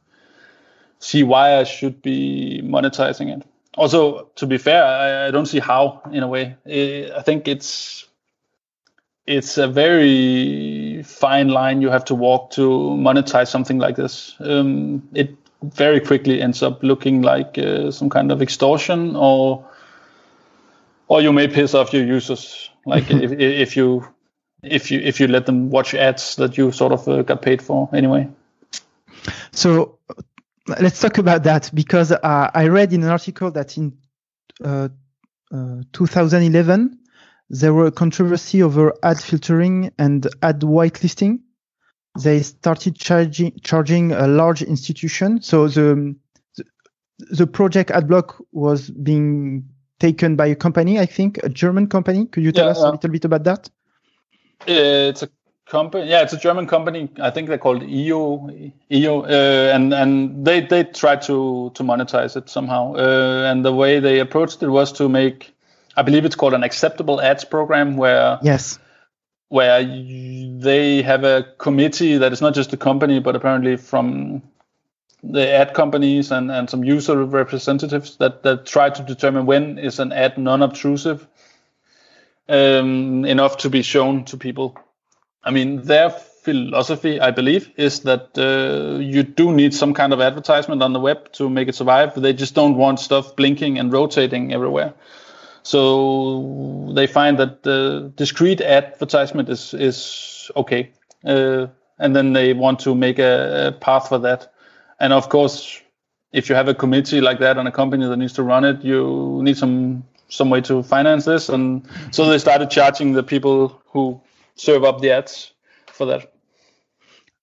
see 1.00 1.24
why 1.24 1.60
I 1.60 1.64
should 1.64 2.02
be 2.02 2.62
monetizing 2.64 3.36
it. 3.36 3.46
Also, 3.78 4.30
to 4.36 4.48
be 4.48 4.58
fair, 4.58 4.84
I, 4.84 5.28
I 5.28 5.32
don't 5.32 5.46
see 5.48 5.60
how. 5.60 6.02
In 6.12 6.24
a 6.24 6.28
way, 6.28 6.56
I 6.66 7.22
think 7.22 7.48
it's 7.48 8.05
it's 9.28 9.58
a 9.58 9.68
very 9.68 11.02
fine 11.04 11.48
line 11.48 11.82
you 11.82 11.90
have 11.90 12.06
to 12.06 12.16
walk 12.16 12.52
to 12.52 12.62
monetize 12.62 13.48
something 13.48 13.80
like 13.80 13.96
this. 13.96 14.36
Um, 14.40 15.08
it 15.14 15.36
very 15.64 16.00
quickly 16.00 16.42
ends 16.42 16.62
up 16.62 16.84
looking 16.84 17.22
like 17.22 17.58
uh, 17.58 17.92
some 17.92 18.10
kind 18.10 18.32
of 18.32 18.42
extortion, 18.42 19.16
or 19.16 19.66
or 21.08 21.22
you 21.22 21.34
may 21.34 21.48
piss 21.48 21.74
off 21.74 21.94
your 21.94 22.06
users. 22.06 22.70
Like 22.86 23.10
if 23.10 23.32
if 23.32 23.76
you 23.76 24.08
if 24.62 24.92
you 24.92 25.00
if 25.00 25.20
you 25.20 25.28
let 25.28 25.46
them 25.46 25.70
watch 25.72 25.96
ads 25.96 26.36
that 26.36 26.58
you 26.58 26.72
sort 26.72 26.92
of 26.92 27.08
uh, 27.08 27.24
got 27.24 27.42
paid 27.42 27.62
for 27.62 27.90
anyway. 27.94 28.28
So 29.52 29.98
let's 30.68 31.00
talk 31.00 31.18
about 31.18 31.44
that 31.44 31.72
because 31.74 32.12
uh, 32.12 32.52
I 32.54 32.68
read 32.68 32.94
in 32.94 33.04
an 33.04 33.10
article 33.10 33.50
that 33.52 33.78
in 33.78 33.98
uh, 34.64 34.90
uh 35.52 35.82
2011 35.94 37.00
there 37.50 37.74
were 37.74 37.88
a 37.88 37.92
controversy 37.92 38.64
over 38.64 38.94
ad 39.04 39.20
filtering 39.20 39.92
and 39.98 40.28
ad 40.42 40.62
whitelisting. 40.62 41.40
They 42.22 42.42
started 42.42 42.96
charging 42.96 43.60
charging 43.62 44.12
a 44.12 44.28
large 44.28 44.62
institution. 44.62 45.42
So 45.42 45.68
the 45.68 46.16
the 47.18 47.48
project 47.48 47.92
AdBlock 47.92 48.42
was 48.52 48.90
being 48.90 49.70
taken 50.00 50.36
by 50.36 50.48
a 50.48 50.56
company, 50.56 51.00
I 51.00 51.06
think, 51.06 51.40
a 51.44 51.50
German 51.50 51.88
company. 51.88 52.26
Could 52.26 52.44
you 52.44 52.52
tell 52.52 52.66
yeah, 52.66 52.72
us 52.72 52.80
a 52.80 52.92
little 52.92 53.10
bit 53.10 53.26
about 53.26 53.44
that? 53.46 53.70
It's 54.68 55.24
a 55.24 55.30
company. 55.66 56.10
Yeah, 56.10 56.22
it's 56.22 56.34
a 56.34 56.38
German 56.38 56.68
company. 56.68 57.10
I 57.22 57.32
think 57.32 57.48
they're 57.48 57.58
called 57.58 57.82
Eyeo. 57.82 58.74
Eyeo, 58.92 59.24
uh, 59.24 59.74
and 59.74 59.94
and 59.94 60.46
they 60.46 60.62
they 60.62 60.84
tried 60.84 61.22
to 61.24 61.72
to 61.74 61.84
monetize 61.84 62.36
it 62.36 62.50
somehow. 62.50 62.96
Uh, 62.96 63.50
and 63.52 63.64
the 63.64 63.74
way 63.74 64.00
they 64.00 64.20
approached 64.20 64.62
it 64.64 64.70
was 64.70 64.92
to 64.94 65.10
make, 65.10 65.55
I 65.96 66.02
believe 66.02 66.26
it's 66.26 66.36
called 66.36 66.54
an 66.54 66.64
acceptable 66.64 67.22
ads 67.22 67.46
program, 67.46 67.98
where 67.98 68.40
yes, 68.42 68.80
where 69.50 69.84
they 69.84 71.02
have 71.02 71.24
a 71.24 71.46
committee 71.58 72.18
that 72.18 72.34
is 72.34 72.42
not 72.42 72.54
just 72.54 72.72
the 72.72 72.78
company, 72.78 73.20
but 73.20 73.36
apparently 73.36 73.78
from 73.78 74.42
the 75.24 75.50
ad 75.50 75.74
companies 75.74 76.32
and, 76.32 76.52
and 76.52 76.70
some 76.70 76.84
user 76.84 77.24
representatives 77.24 78.18
that, 78.18 78.44
that 78.44 78.66
try 78.66 78.90
to 78.90 79.02
determine 79.02 79.46
when 79.46 79.80
is 79.80 80.00
an 80.00 80.12
ad 80.12 80.38
non-obtrusive 80.38 81.28
um, 82.48 83.26
enough 83.26 83.58
to 83.58 83.70
be 83.70 83.82
shown 83.82 84.26
to 84.26 84.38
people. 84.38 84.78
I 85.44 85.52
mean, 85.52 85.82
their 85.82 86.10
philosophy, 86.10 87.20
I 87.20 87.32
believe, 87.32 87.72
is 87.76 88.02
that 88.02 88.38
uh, 88.38 89.00
you 89.00 89.24
do 89.24 89.52
need 89.52 89.74
some 89.74 89.94
kind 89.94 90.14
of 90.14 90.22
advertisement 90.22 90.84
on 90.84 90.94
the 90.94 91.00
web 91.00 91.32
to 91.34 91.50
make 91.50 91.68
it 91.68 91.76
survive. 91.76 92.20
They 92.20 92.34
just 92.34 92.54
don't 92.54 92.76
want 92.78 93.00
stuff 93.00 93.36
blinking 93.36 93.80
and 93.80 93.92
rotating 93.92 94.54
everywhere. 94.54 94.94
So 95.66 96.92
they 96.94 97.08
find 97.08 97.40
that 97.40 97.64
the 97.64 98.14
discrete 98.16 98.62
advertisement 98.62 99.50
is 99.50 99.74
is 99.74 100.52
okay, 100.56 100.92
uh, 101.26 101.66
and 101.98 102.16
then 102.16 102.34
they 102.34 102.54
want 102.54 102.80
to 102.82 102.94
make 102.94 103.18
a, 103.18 103.70
a 103.70 103.72
path 103.72 104.10
for 104.10 104.20
that. 104.20 104.54
And 105.00 105.12
of 105.12 105.30
course, 105.30 105.82
if 106.32 106.50
you 106.50 106.56
have 106.56 106.68
a 106.68 106.76
committee 106.76 107.20
like 107.20 107.40
that 107.40 107.58
and 107.58 107.68
a 107.68 107.72
company 107.72 108.08
that 108.08 108.18
needs 108.18 108.34
to 108.34 108.44
run 108.44 108.64
it, 108.64 108.84
you 108.84 109.40
need 109.42 109.58
some 109.58 110.04
some 110.28 110.52
way 110.52 110.62
to 110.62 110.84
finance 110.84 111.26
this, 111.26 111.50
and 111.50 111.82
so 112.12 112.30
they 112.30 112.38
started 112.38 112.70
charging 112.70 113.14
the 113.14 113.24
people 113.24 113.82
who 113.88 114.22
serve 114.54 114.84
up 114.84 115.02
the 115.02 115.10
ads 115.10 115.52
for 115.88 116.06
that. 116.06 116.32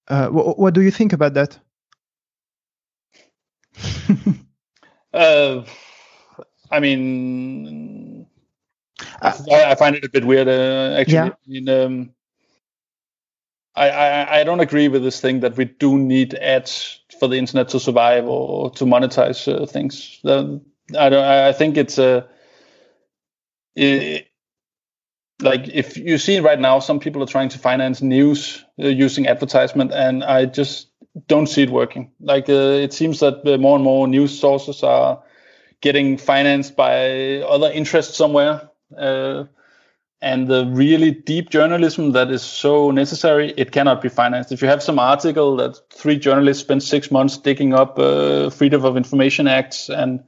Uh, 0.07 0.29
what, 0.29 0.61
what 0.61 0.75
do 0.75 0.81
you 0.81 0.93
think 0.93 1.13
about 1.13 1.35
that? 1.35 1.59
uh, 5.13 5.65
I 6.71 6.81
mean, 6.81 8.12
I, 9.21 9.73
I, 9.73 9.75
find 9.75 9.97
it 9.97 10.05
a 10.05 10.11
bit 10.11 10.25
weird. 10.25 10.49
Uh, 10.49 10.97
actually, 10.99 11.15
yeah. 11.15 11.29
I 11.29 11.49
mean, 11.49 11.69
um, 11.69 12.11
I, 13.75 13.91
I, 13.91 14.41
I 14.41 14.45
don't 14.45 14.61
agree 14.61 14.89
with 14.89 15.03
this 15.03 15.21
thing 15.21 15.41
that 15.41 15.57
we 15.57 15.65
do 15.65 15.99
need 15.99 16.35
ads 16.35 17.01
for 17.19 17.29
the 17.29 17.37
internet 17.37 17.69
to 17.71 17.81
survive 17.81 18.27
or 18.27 18.71
to 18.73 18.85
monetize 18.85 19.47
uh, 19.53 19.67
things. 19.67 20.19
I 20.25 21.09
don't. 21.09 21.25
I 21.25 21.53
think 21.53 21.77
it's 21.77 21.99
a 21.99 22.29
it, 23.75 24.29
like 25.41 25.69
if 25.69 25.97
you 25.97 26.19
see 26.19 26.41
right 26.41 26.59
now, 26.59 26.79
some 26.79 27.01
people 27.01 27.23
are 27.23 27.27
trying 27.27 27.49
to 27.51 27.59
finance 27.59 28.03
news 28.03 28.65
uh, 28.83 28.89
using 28.89 29.27
advertisement, 29.27 29.93
and 29.93 30.23
I 30.23 30.47
just 30.47 30.89
don't 31.27 31.47
see 31.47 31.63
it 31.63 31.71
working. 31.71 32.13
Like 32.21 32.49
uh, 32.49 32.83
it 32.83 32.93
seems 32.93 33.21
that 33.21 33.47
uh, 33.47 33.59
more 33.59 33.77
and 33.77 33.85
more 33.85 34.07
news 34.07 34.39
sources 34.39 34.83
are 34.83 35.23
getting 35.81 36.17
financed 36.17 36.77
by 36.77 37.39
other 37.41 37.71
interests 37.71 38.17
somewhere. 38.17 38.69
Uh, 38.99 39.45
and 40.21 40.47
the 40.47 40.67
really 40.67 41.11
deep 41.11 41.51
journalism 41.51 42.13
that 42.13 42.31
is 42.31 42.43
so 42.43 42.93
necessary, 42.93 43.53
it 43.57 43.73
cannot 43.73 44.01
be 44.01 44.09
financed. 44.09 44.53
If 44.53 44.63
you 44.63 44.69
have 44.69 44.83
some 44.83 45.01
article 45.01 45.57
that 45.57 45.79
three 45.91 46.17
journalists 46.17 46.63
spent 46.63 46.85
six 46.85 47.11
months 47.11 47.37
digging 47.37 47.75
up 47.75 47.99
uh, 47.99 48.51
Freedom 48.51 48.85
of 48.85 48.97
Information 48.97 49.49
Acts 49.49 49.89
and 49.89 50.23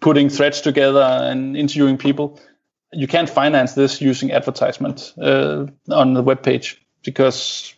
putting 0.00 0.28
threads 0.28 0.60
together 0.60 1.00
and 1.00 1.56
interviewing 1.56 1.96
people. 1.96 2.40
You 2.92 3.06
can't 3.06 3.30
finance 3.30 3.74
this 3.74 4.00
using 4.00 4.32
advertisement 4.32 5.14
uh, 5.20 5.66
on 5.90 6.14
the 6.14 6.22
web 6.22 6.42
page 6.42 6.82
because 7.04 7.72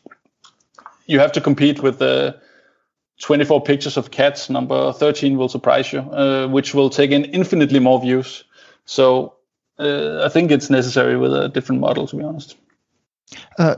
you 1.07 1.19
have 1.19 1.33
to 1.33 1.41
compete 1.41 1.83
with 1.83 1.99
the 1.99 2.41
24 3.21 3.63
pictures 3.63 3.97
of 3.97 4.11
cats. 4.11 4.49
Number 4.49 4.93
13 4.93 5.37
will 5.37 5.49
surprise 5.49 5.93
you, 5.93 6.01
uh, 6.01 6.49
which 6.49 6.75
will 6.75 6.89
take 6.89 7.11
in 7.11 7.25
infinitely 7.27 7.79
more 7.79 8.01
views. 8.01 8.45
So 8.85 9.37
uh, 9.79 10.25
I 10.25 10.29
think 10.29 10.51
it's 10.51 10.71
necessary 10.71 11.17
with 11.17 11.35
a 11.35 11.49
different 11.49 11.81
model, 11.81 12.07
to 12.07 12.17
be 12.17 12.25
honest. 12.25 12.57
Uh, 13.59 13.77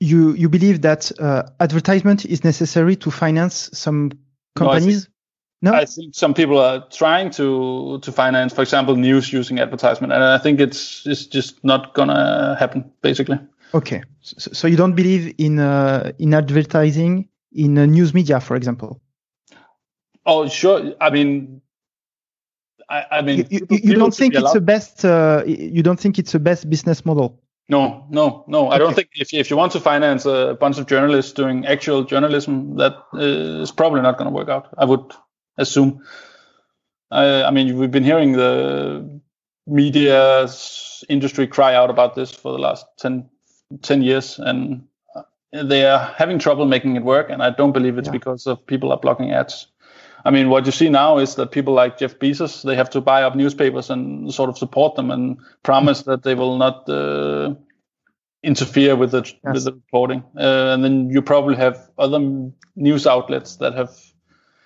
you 0.00 0.32
you 0.32 0.48
believe 0.48 0.82
that 0.82 1.12
uh, 1.20 1.44
advertisement 1.60 2.24
is 2.24 2.44
necessary 2.44 2.96
to 2.96 3.10
finance 3.10 3.70
some 3.72 4.12
companies? 4.56 5.08
No, 5.60 5.72
I 5.72 5.86
think 5.86 6.14
some 6.14 6.34
people 6.34 6.58
are 6.58 6.86
trying 6.90 7.30
to 7.32 7.98
to 8.00 8.12
finance, 8.12 8.54
for 8.54 8.62
example, 8.62 8.96
news 8.96 9.32
using 9.32 9.58
advertisement, 9.58 10.12
and 10.12 10.22
I 10.22 10.38
think 10.38 10.60
it's 10.60 11.06
it's 11.06 11.26
just 11.26 11.62
not 11.64 11.94
gonna 11.94 12.56
happen, 12.58 12.90
basically. 13.02 13.38
Okay, 13.74 14.02
so, 14.20 14.50
so 14.52 14.68
you 14.68 14.76
don't 14.76 14.94
believe 14.94 15.34
in 15.38 15.58
uh, 15.58 16.12
in 16.18 16.34
advertising 16.34 17.28
in 17.52 17.78
uh, 17.78 17.86
news 17.86 18.14
media, 18.14 18.40
for 18.40 18.56
example? 18.56 19.00
Oh, 20.24 20.48
sure. 20.48 20.94
I 21.00 21.10
mean, 21.10 21.62
I, 22.90 23.04
I 23.10 23.22
mean, 23.22 23.46
you, 23.50 23.66
you, 23.70 23.78
you 23.82 23.94
don't 23.94 24.14
think 24.14 24.34
it's 24.34 24.52
the 24.52 24.60
best. 24.60 25.04
Uh, 25.04 25.42
you 25.46 25.82
don't 25.82 26.00
think 26.00 26.18
it's 26.18 26.32
the 26.32 26.38
best 26.38 26.68
business 26.70 27.04
model? 27.04 27.40
No, 27.68 28.06
no, 28.08 28.44
no. 28.46 28.70
I 28.70 28.78
don't 28.78 28.94
think 28.94 29.10
if 29.16 29.34
if 29.34 29.50
you 29.50 29.56
want 29.56 29.72
to 29.72 29.80
finance 29.80 30.24
a 30.24 30.56
bunch 30.58 30.78
of 30.78 30.86
journalists 30.86 31.32
doing 31.32 31.66
actual 31.66 32.02
journalism, 32.02 32.76
that 32.76 32.96
is 33.14 33.70
probably 33.70 34.00
not 34.00 34.16
going 34.16 34.26
to 34.26 34.34
work 34.34 34.48
out. 34.48 34.68
I 34.78 34.86
would 34.86 35.12
assume. 35.58 36.02
I, 37.10 37.42
I 37.44 37.50
mean, 37.50 37.76
we've 37.78 37.90
been 37.90 38.04
hearing 38.04 38.32
the 38.32 39.20
media 39.66 40.48
industry 41.08 41.46
cry 41.46 41.74
out 41.74 41.90
about 41.90 42.14
this 42.14 42.30
for 42.32 42.52
the 42.52 42.58
last 42.58 42.86
10, 42.98 43.28
10 43.82 44.02
years, 44.02 44.38
and 44.38 44.84
they 45.52 45.84
are 45.86 46.14
having 46.16 46.38
trouble 46.38 46.64
making 46.64 46.96
it 46.96 47.04
work. 47.04 47.28
And 47.30 47.42
I 47.42 47.50
don't 47.50 47.72
believe 47.72 47.98
it's 47.98 48.08
yeah. 48.08 48.12
because 48.12 48.46
of 48.46 48.66
people 48.66 48.92
are 48.92 48.98
blocking 48.98 49.30
ads. 49.32 49.66
I 50.28 50.30
mean, 50.30 50.50
what 50.50 50.66
you 50.66 50.72
see 50.72 50.90
now 50.90 51.16
is 51.16 51.36
that 51.36 51.52
people 51.52 51.72
like 51.72 51.96
Jeff 51.96 52.18
Bezos 52.18 52.62
they 52.62 52.76
have 52.76 52.90
to 52.90 53.00
buy 53.00 53.22
up 53.22 53.34
newspapers 53.34 53.88
and 53.88 54.32
sort 54.34 54.50
of 54.50 54.58
support 54.58 54.94
them 54.94 55.10
and 55.10 55.38
promise 55.62 56.02
that 56.02 56.22
they 56.22 56.34
will 56.34 56.58
not 56.58 56.86
uh, 56.86 57.54
interfere 58.42 58.94
with 58.94 59.12
the 59.12 59.22
yes. 59.22 59.54
with 59.54 59.64
the 59.64 59.72
reporting. 59.72 60.22
Uh, 60.36 60.74
and 60.74 60.84
then 60.84 61.08
you 61.08 61.22
probably 61.22 61.56
have 61.56 61.78
other 61.96 62.20
news 62.76 63.06
outlets 63.06 63.56
that 63.56 63.72
have 63.72 63.88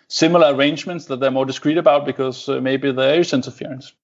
similar 0.08 0.52
arrangements 0.52 1.04
that 1.06 1.20
they're 1.20 1.30
more 1.30 1.46
discreet 1.46 1.78
about 1.78 2.06
because 2.06 2.48
uh, 2.48 2.60
maybe 2.60 2.90
there 2.90 3.20
is 3.20 3.32
interference. 3.32 3.94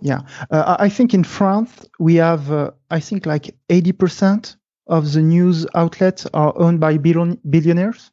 Yeah, 0.00 0.20
uh, 0.50 0.76
I 0.78 0.88
think 0.88 1.12
in 1.12 1.24
France 1.24 1.86
we 1.98 2.14
have, 2.14 2.50
uh, 2.50 2.70
I 2.90 3.00
think 3.00 3.26
like 3.26 3.54
80% 3.68 4.56
of 4.86 5.12
the 5.12 5.20
news 5.20 5.66
outlets 5.74 6.26
are 6.32 6.54
owned 6.56 6.80
by 6.80 6.96
billion- 6.96 7.38
billionaires. 7.50 8.10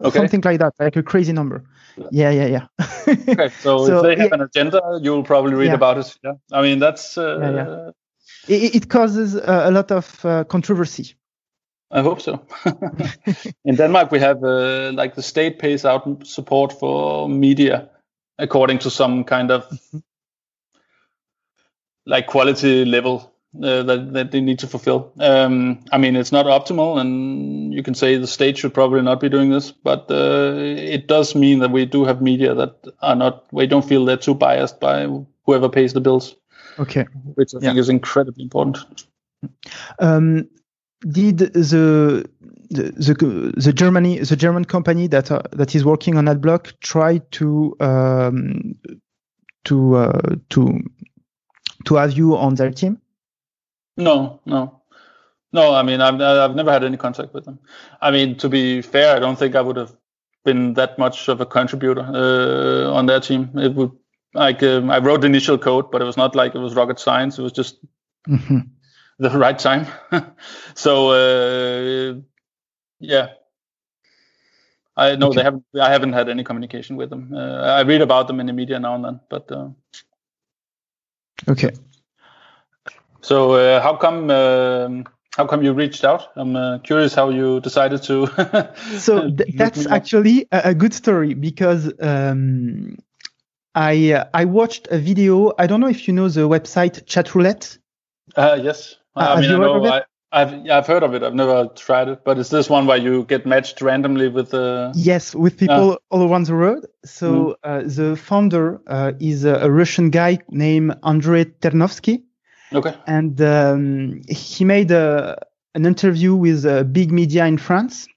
Okay. 0.00 0.18
Something 0.18 0.42
like 0.44 0.58
that, 0.58 0.74
like 0.80 0.96
a 0.96 1.02
crazy 1.02 1.32
number. 1.32 1.64
Yeah, 2.10 2.30
yeah, 2.30 2.46
yeah. 2.46 2.66
okay, 3.08 3.48
so, 3.60 3.86
so, 3.86 3.96
if 3.96 4.02
they 4.02 4.22
have 4.22 4.30
yeah. 4.30 4.34
an 4.34 4.40
agenda, 4.42 4.98
you'll 5.02 5.22
probably 5.22 5.54
read 5.54 5.68
yeah. 5.68 5.74
about 5.74 5.98
it. 5.98 6.18
Yeah, 6.22 6.34
I 6.52 6.62
mean 6.62 6.78
that's. 6.78 7.16
Uh, 7.18 7.92
yeah, 8.48 8.54
it, 8.54 8.74
it, 8.74 8.88
causes 8.88 9.34
a 9.34 9.70
lot 9.70 9.90
of 9.90 10.24
uh, 10.24 10.44
controversy. 10.44 11.14
I 11.90 12.02
hope 12.02 12.20
so. 12.20 12.44
in 13.64 13.76
Denmark, 13.76 14.10
we 14.10 14.18
have 14.18 14.42
uh, 14.42 14.92
like 14.92 15.14
the 15.14 15.22
state 15.22 15.58
pays 15.58 15.84
out 15.84 16.26
support 16.26 16.72
for 16.72 17.28
media 17.28 17.88
according 18.38 18.78
to 18.80 18.90
some 18.90 19.24
kind 19.24 19.50
of 19.50 19.64
mm-hmm. 19.68 19.98
like 22.04 22.26
quality 22.26 22.84
level 22.84 23.32
uh, 23.62 23.82
that, 23.82 24.12
that 24.12 24.30
they 24.30 24.40
need 24.40 24.58
to 24.60 24.66
fulfill. 24.66 25.12
Um, 25.18 25.84
I 25.92 25.98
mean, 25.98 26.16
it's 26.16 26.32
not 26.32 26.46
optimal, 26.46 27.00
and 27.00 27.72
you 27.72 27.82
can 27.82 27.94
say 27.94 28.16
the 28.16 28.26
state 28.26 28.58
should 28.58 28.74
probably 28.74 29.02
not 29.02 29.20
be 29.20 29.28
doing 29.28 29.50
this, 29.50 29.70
but 29.70 30.10
uh, 30.10 30.54
it 30.56 31.06
does 31.06 31.34
mean 31.34 31.60
that 31.60 31.70
we 31.70 31.86
do 31.86 32.04
have 32.04 32.22
media 32.22 32.54
that 32.54 32.74
are 33.02 33.16
not, 33.16 33.44
we 33.52 33.66
don't 33.66 33.84
feel 33.84 34.04
they're 34.04 34.16
too 34.16 34.34
biased 34.34 34.80
by 34.80 35.06
whoever 35.44 35.68
pays 35.68 35.92
the 35.92 36.00
bills. 36.00 36.36
Okay. 36.78 37.06
Which 37.34 37.54
I 37.54 37.58
yeah. 37.60 37.68
think 37.68 37.78
is 37.78 37.88
incredibly 37.88 38.42
important. 38.42 39.06
Um, 39.98 40.48
did 41.08 41.38
the 41.38 42.26
the, 42.70 42.92
the, 42.92 43.52
the 43.56 43.72
Germany 43.72 44.18
the 44.18 44.36
German 44.36 44.64
company 44.64 45.06
that 45.08 45.30
uh, 45.30 45.42
that 45.52 45.74
is 45.74 45.84
working 45.84 46.16
on 46.16 46.24
AdBlock 46.26 46.72
try 46.80 47.18
to 47.32 47.76
um, 47.80 48.74
to 49.64 49.96
uh, 49.96 50.36
to 50.50 50.80
to 51.84 51.94
have 51.94 52.12
you 52.12 52.36
on 52.36 52.54
their 52.54 52.70
team? 52.70 53.00
No, 53.96 54.40
no, 54.44 54.82
no. 55.52 55.74
I 55.74 55.82
mean, 55.82 56.00
I've 56.00 56.20
I've 56.20 56.54
never 56.54 56.72
had 56.72 56.84
any 56.84 56.96
contact 56.96 57.32
with 57.32 57.44
them. 57.44 57.58
I 58.00 58.10
mean, 58.10 58.36
to 58.38 58.48
be 58.48 58.82
fair, 58.82 59.16
I 59.16 59.18
don't 59.18 59.38
think 59.38 59.54
I 59.54 59.60
would 59.60 59.76
have 59.76 59.96
been 60.44 60.74
that 60.74 60.98
much 60.98 61.28
of 61.28 61.40
a 61.40 61.46
contributor 61.46 62.00
uh, 62.00 62.92
on 62.92 63.06
their 63.06 63.20
team. 63.20 63.50
It 63.56 63.74
would 63.74 63.92
like 64.34 64.62
um, 64.62 64.90
I 64.90 64.98
wrote 64.98 65.22
the 65.22 65.26
initial 65.26 65.58
code, 65.58 65.90
but 65.90 66.02
it 66.02 66.04
was 66.04 66.16
not 66.16 66.34
like 66.34 66.54
it 66.54 66.58
was 66.58 66.74
rocket 66.74 66.98
science. 66.98 67.38
It 67.38 67.42
was 67.42 67.52
just 67.52 67.78
mm-hmm. 68.28 68.58
the 69.18 69.30
right 69.30 69.58
time. 69.58 69.86
so 70.74 71.10
uh, 71.10 72.20
yeah, 73.00 73.28
I 74.96 75.16
know 75.16 75.28
okay. 75.28 75.36
they 75.36 75.42
haven't. 75.42 75.64
I 75.80 75.90
haven't 75.90 76.12
had 76.12 76.28
any 76.28 76.44
communication 76.44 76.96
with 76.96 77.10
them. 77.10 77.32
Uh, 77.34 77.78
I 77.78 77.82
read 77.82 78.02
about 78.02 78.28
them 78.28 78.40
in 78.40 78.46
the 78.46 78.52
media 78.52 78.78
now 78.78 78.94
and 78.94 79.04
then, 79.04 79.20
but 79.28 79.50
uh, 79.50 79.68
okay. 81.48 81.70
So 83.26 83.54
uh, 83.54 83.82
how 83.82 83.96
come 83.96 84.30
um, 84.30 85.04
how 85.36 85.46
come 85.48 85.64
you 85.64 85.72
reached 85.72 86.04
out? 86.04 86.28
I'm 86.36 86.54
uh, 86.54 86.78
curious 86.78 87.12
how 87.12 87.30
you 87.30 87.58
decided 87.58 88.04
to. 88.04 88.28
so 88.98 89.28
th- 89.32 89.50
that's 89.56 89.84
actually 89.86 90.46
a, 90.52 90.70
a, 90.70 90.74
good 90.74 90.94
story 90.94 91.34
because 91.34 91.92
um, 92.00 92.96
I 93.74 94.12
uh, 94.12 94.26
I 94.32 94.44
watched 94.44 94.86
a 94.92 94.98
video. 94.98 95.52
I 95.58 95.66
don't 95.66 95.80
know 95.80 95.88
if 95.88 96.06
you 96.06 96.14
know 96.14 96.28
the 96.28 96.48
website 96.48 97.04
Chatroulette. 97.06 97.78
Uh, 98.36 98.60
yes, 98.62 98.94
uh, 99.16 99.34
I 99.36 99.40
mean 99.40 99.50
I 99.50 99.58
know. 99.58 99.84
I, 99.84 100.02
I've 100.30 100.70
I've 100.70 100.86
heard 100.86 101.02
of 101.02 101.12
it. 101.14 101.24
I've 101.24 101.34
never 101.34 101.66
tried 101.74 102.06
it, 102.06 102.24
but 102.24 102.38
is 102.38 102.50
this 102.50 102.70
one 102.70 102.86
where 102.86 102.96
you 102.96 103.24
get 103.24 103.44
matched 103.44 103.82
randomly 103.82 104.28
with 104.28 104.50
the? 104.50 104.92
Yes, 104.94 105.34
with 105.34 105.58
people 105.58 105.94
uh, 105.94 105.96
all 106.10 106.30
around 106.30 106.46
the 106.46 106.54
world. 106.54 106.86
So 107.04 107.56
mm. 107.64 107.96
the 107.96 108.14
founder 108.14 108.80
is 109.18 109.44
a, 109.44 109.54
a 109.66 109.68
Russian 109.68 110.10
guy 110.10 110.38
named 110.48 110.94
Andrei 111.02 111.46
Ternovsky 111.46 112.22
Okay. 112.72 112.94
And 113.06 113.40
um, 113.40 114.22
he 114.28 114.64
made 114.64 114.90
a, 114.90 115.38
an 115.74 115.86
interview 115.86 116.34
with 116.34 116.64
a 116.64 116.84
big 116.84 117.12
media 117.12 117.46
in 117.46 117.58
France, 117.58 118.08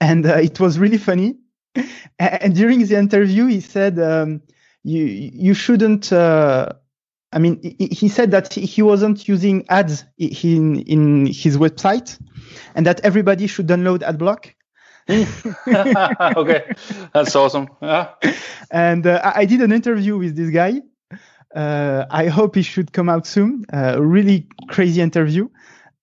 and 0.00 0.26
uh, 0.26 0.36
it 0.36 0.58
was 0.60 0.78
really 0.78 0.98
funny. 0.98 1.36
and 2.18 2.54
during 2.54 2.84
the 2.84 2.96
interview, 2.96 3.46
he 3.46 3.60
said, 3.60 3.98
um, 3.98 4.42
"You 4.82 5.04
you 5.04 5.54
shouldn't." 5.54 6.12
Uh, 6.12 6.72
I 7.32 7.38
mean, 7.38 7.60
he 7.78 8.08
said 8.08 8.30
that 8.30 8.52
he 8.54 8.82
wasn't 8.82 9.28
using 9.28 9.66
ads 9.68 10.04
in 10.18 10.80
in 10.80 11.26
his 11.26 11.58
website, 11.58 12.18
and 12.74 12.86
that 12.86 13.00
everybody 13.04 13.46
should 13.46 13.66
download 13.66 14.00
AdBlock. 14.00 14.54
okay, 16.36 16.74
that's 17.12 17.36
awesome. 17.36 17.68
Yeah. 17.80 18.08
And 18.70 19.06
uh, 19.06 19.20
I 19.22 19.44
did 19.44 19.60
an 19.60 19.70
interview 19.70 20.18
with 20.18 20.34
this 20.34 20.50
guy, 20.50 20.80
I 21.56 22.28
hope 22.28 22.54
he 22.54 22.62
should 22.62 22.92
come 22.92 23.08
out 23.08 23.26
soon. 23.26 23.64
Uh, 23.72 24.00
really 24.00 24.46
crazy 24.68 25.00
interview. 25.00 25.48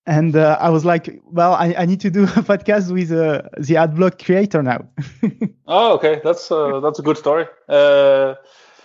And 0.06 0.36
uh, 0.36 0.58
I 0.60 0.70
was 0.70 0.84
like, 0.84 1.22
well, 1.24 1.54
I, 1.54 1.74
I, 1.78 1.86
need 1.86 2.02
to 2.02 2.10
do 2.10 2.24
a 2.24 2.28
podcast 2.44 2.92
with 2.92 3.12
uh, 3.12 3.44
the 3.58 3.76
AdBlock 3.76 4.24
creator 4.24 4.62
now. 4.62 4.86
oh, 5.68 5.94
okay. 5.94 6.20
That's 6.24 6.52
uh, 6.52 6.82
that's 6.82 7.00
a 7.00 7.02
good 7.02 7.18
story. 7.18 7.46
Uh, 7.70 8.36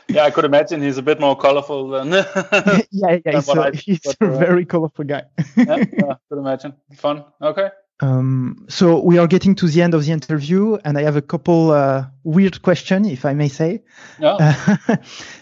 yeah, 0.06 0.24
I 0.24 0.30
could 0.30 0.44
imagine 0.44 0.80
he's 0.80 0.96
a 0.96 1.02
bit 1.02 1.18
more 1.18 1.36
colorful 1.36 1.88
than. 1.88 2.12
yeah, 2.12 2.80
yeah, 2.92 3.18
he's, 3.32 3.48
a, 3.48 3.70
he's 3.74 4.00
but, 4.00 4.16
a 4.20 4.38
very 4.38 4.64
colorful 4.64 5.04
guy. 5.04 5.24
yeah, 5.56 5.84
yeah, 5.92 6.14
could 6.28 6.38
imagine. 6.38 6.74
Fun. 6.94 7.24
Okay. 7.42 7.70
Um, 8.00 8.66
so 8.68 9.00
we 9.00 9.18
are 9.18 9.26
getting 9.26 9.56
to 9.56 9.66
the 9.66 9.82
end 9.82 9.94
of 9.94 10.06
the 10.06 10.12
interview, 10.12 10.78
and 10.84 10.96
I 10.96 11.02
have 11.02 11.16
a 11.16 11.22
couple 11.22 11.72
uh, 11.72 12.06
weird 12.22 12.62
questions, 12.62 13.08
if 13.08 13.24
I 13.24 13.34
may 13.34 13.48
say. 13.48 13.82
Yeah. 14.20 14.64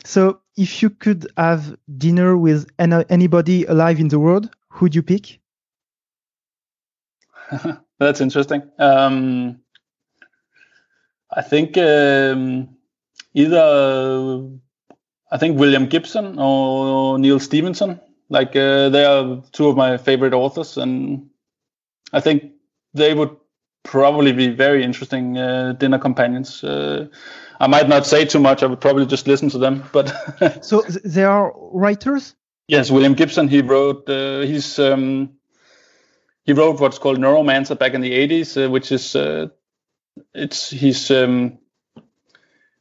so 0.05 0.41
if 0.57 0.83
you 0.83 0.91
could 0.91 1.27
have 1.37 1.77
dinner 1.97 2.37
with 2.37 2.67
anybody 2.79 3.65
alive 3.65 4.01
in 4.01 4.09
the 4.09 4.19
world, 4.19 4.51
who'd 4.69 4.95
you 4.95 5.03
pick? 5.03 5.39
That's 7.99 8.21
interesting. 8.21 8.63
Um, 8.79 9.61
I 11.31 11.43
think 11.43 11.77
um, 11.77 12.69
either 13.35 14.49
I 15.31 15.39
think 15.39 15.59
William 15.59 15.87
Gibson 15.87 16.39
or 16.39 17.19
Neal 17.19 17.41
Stephenson. 17.41 18.01
Like 18.29 18.57
uh, 18.57 18.89
they 18.89 19.05
are 19.05 19.43
two 19.53 19.69
of 19.69 19.77
my 19.77 19.99
favorite 19.99 20.35
authors, 20.35 20.77
and 20.77 21.29
I 22.13 22.21
think 22.21 22.53
they 22.93 23.15
would 23.15 23.37
probably 23.85 24.33
be 24.33 24.49
very 24.49 24.83
interesting 24.83 25.39
uh, 25.39 25.73
dinner 25.73 25.99
companions. 25.99 26.65
Uh, 26.65 27.07
I 27.61 27.67
might 27.67 27.89
not 27.89 28.07
say 28.07 28.25
too 28.25 28.39
much. 28.39 28.63
I 28.63 28.67
would 28.67 28.81
probably 28.81 29.07
just 29.07 29.27
listen 29.27 29.49
to 29.51 29.59
them. 29.59 29.85
But 29.93 30.65
so 30.65 30.83
they 31.05 31.25
are 31.25 31.53
writers. 31.57 32.35
Yes, 32.69 32.91
William 32.91 33.15
Gibson. 33.15 33.49
He 33.49 33.63
wrote. 33.63 34.09
Uh, 34.09 34.41
he's 34.41 34.79
um, 34.79 35.37
he 36.45 36.53
wrote 36.53 36.81
what's 36.81 36.99
called 36.99 37.19
Neuromancer 37.19 37.79
back 37.79 37.95
in 37.95 38.01
the 38.01 38.13
80s, 38.13 38.65
uh, 38.65 38.71
which 38.71 38.93
is 38.93 39.17
uh, 39.17 39.49
it's 40.35 40.71
he's 40.71 41.11
um, 41.11 41.59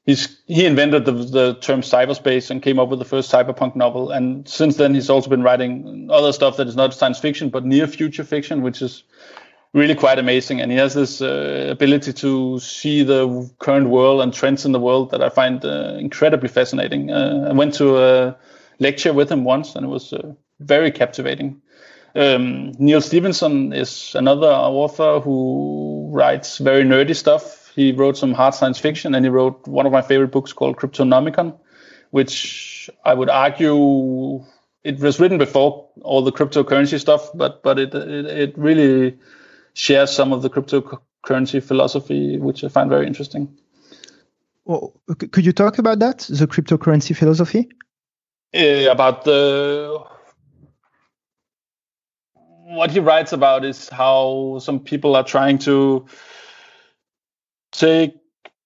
he's 0.06 0.40
he 0.48 0.66
invented 0.66 1.06
the, 1.06 1.12
the 1.12 1.54
term 1.62 1.82
cyberspace 1.82 2.52
and 2.52 2.62
came 2.62 2.80
up 2.80 2.90
with 2.90 3.00
the 3.00 3.06
first 3.06 3.32
cyberpunk 3.32 3.76
novel. 3.76 4.12
And 4.12 4.48
since 4.48 4.78
then, 4.78 4.94
he's 4.94 5.10
also 5.10 5.30
been 5.30 5.44
writing 5.44 6.10
other 6.12 6.32
stuff 6.32 6.58
that 6.58 6.68
is 6.68 6.76
not 6.76 6.94
science 6.94 7.20
fiction 7.20 7.50
but 7.50 7.66
near 7.66 7.88
future 7.88 8.24
fiction, 8.24 8.62
which 8.62 8.82
is 8.82 9.04
really 9.76 9.94
quite 9.94 10.18
amazing. 10.18 10.62
And 10.62 10.72
he 10.72 10.78
has 10.78 10.94
this 10.94 11.22
uh, 11.22 11.68
ability 11.70 12.14
to 12.14 12.60
see 12.60 13.04
the 13.04 13.52
current 13.60 13.90
world 13.90 14.22
and 14.22 14.34
trends 14.34 14.66
in 14.66 14.72
the 14.72 14.80
world 14.80 15.12
that 15.12 15.22
I 15.22 15.30
find 15.30 15.64
uh, 15.64 15.98
incredibly 16.00 16.48
fascinating. 16.48 17.12
Uh, 17.12 17.48
I 17.50 17.54
went 17.54 17.76
to 17.76 17.98
a 17.98 18.38
lecture 18.80 19.14
with 19.14 19.30
him 19.30 19.44
once, 19.44 19.76
and 19.76 19.86
it 19.86 19.90
was 19.90 20.14
uh, 20.14 20.34
very 20.62 20.92
captivating. 20.92 21.62
Um, 22.16 22.72
Neal 22.80 23.02
Stephenson 23.02 23.74
is 23.74 24.16
another 24.16 24.48
author 24.48 25.20
who 25.20 26.10
writes 26.14 26.58
very 26.60 26.84
nerdy 26.84 27.14
stuff. 27.14 27.74
He 27.76 27.92
wrote 27.92 28.18
some 28.18 28.34
hard 28.34 28.54
science 28.54 28.80
fiction, 28.80 29.14
and 29.14 29.26
he 29.26 29.30
wrote 29.30 29.68
one 29.68 29.86
of 29.86 29.92
my 29.92 30.02
favorite 30.02 30.32
books 30.32 30.54
called 30.54 30.78
Cryptonomicon, 30.78 31.54
which 32.12 32.90
I 33.04 33.14
would 33.14 33.30
argue 33.30 34.42
it 34.86 35.00
was 35.00 35.20
written 35.20 35.38
before 35.38 35.90
all 36.02 36.22
the 36.22 36.32
cryptocurrency 36.32 36.98
stuff, 36.98 37.30
but 37.34 37.62
but 37.62 37.78
it 37.78 37.94
it, 37.94 38.26
it 38.26 38.58
really 38.58 39.18
shares 39.76 40.10
some 40.10 40.34
of 40.34 40.42
the 40.42 40.50
cryptocurrency 40.50 41.62
philosophy, 41.62 42.40
which 42.40 42.64
I 42.64 42.70
find 42.70 42.90
very 42.90 43.06
interesting. 43.06 43.56
Well, 44.64 45.00
could 45.32 45.46
you 45.46 45.52
talk 45.52 45.78
about 45.78 46.00
that, 46.00 46.20
the 46.30 46.48
cryptocurrency 46.48 47.16
philosophy? 47.16 47.70
Uh, 48.56 48.90
about 48.90 49.26
the 49.26 50.04
what 52.68 52.90
he 52.90 53.00
writes 53.00 53.32
about 53.32 53.64
is 53.64 53.90
how 53.90 54.58
some 54.60 54.80
people 54.80 55.16
are 55.16 55.24
trying 55.24 55.60
to 55.60 56.06
take 57.72 58.16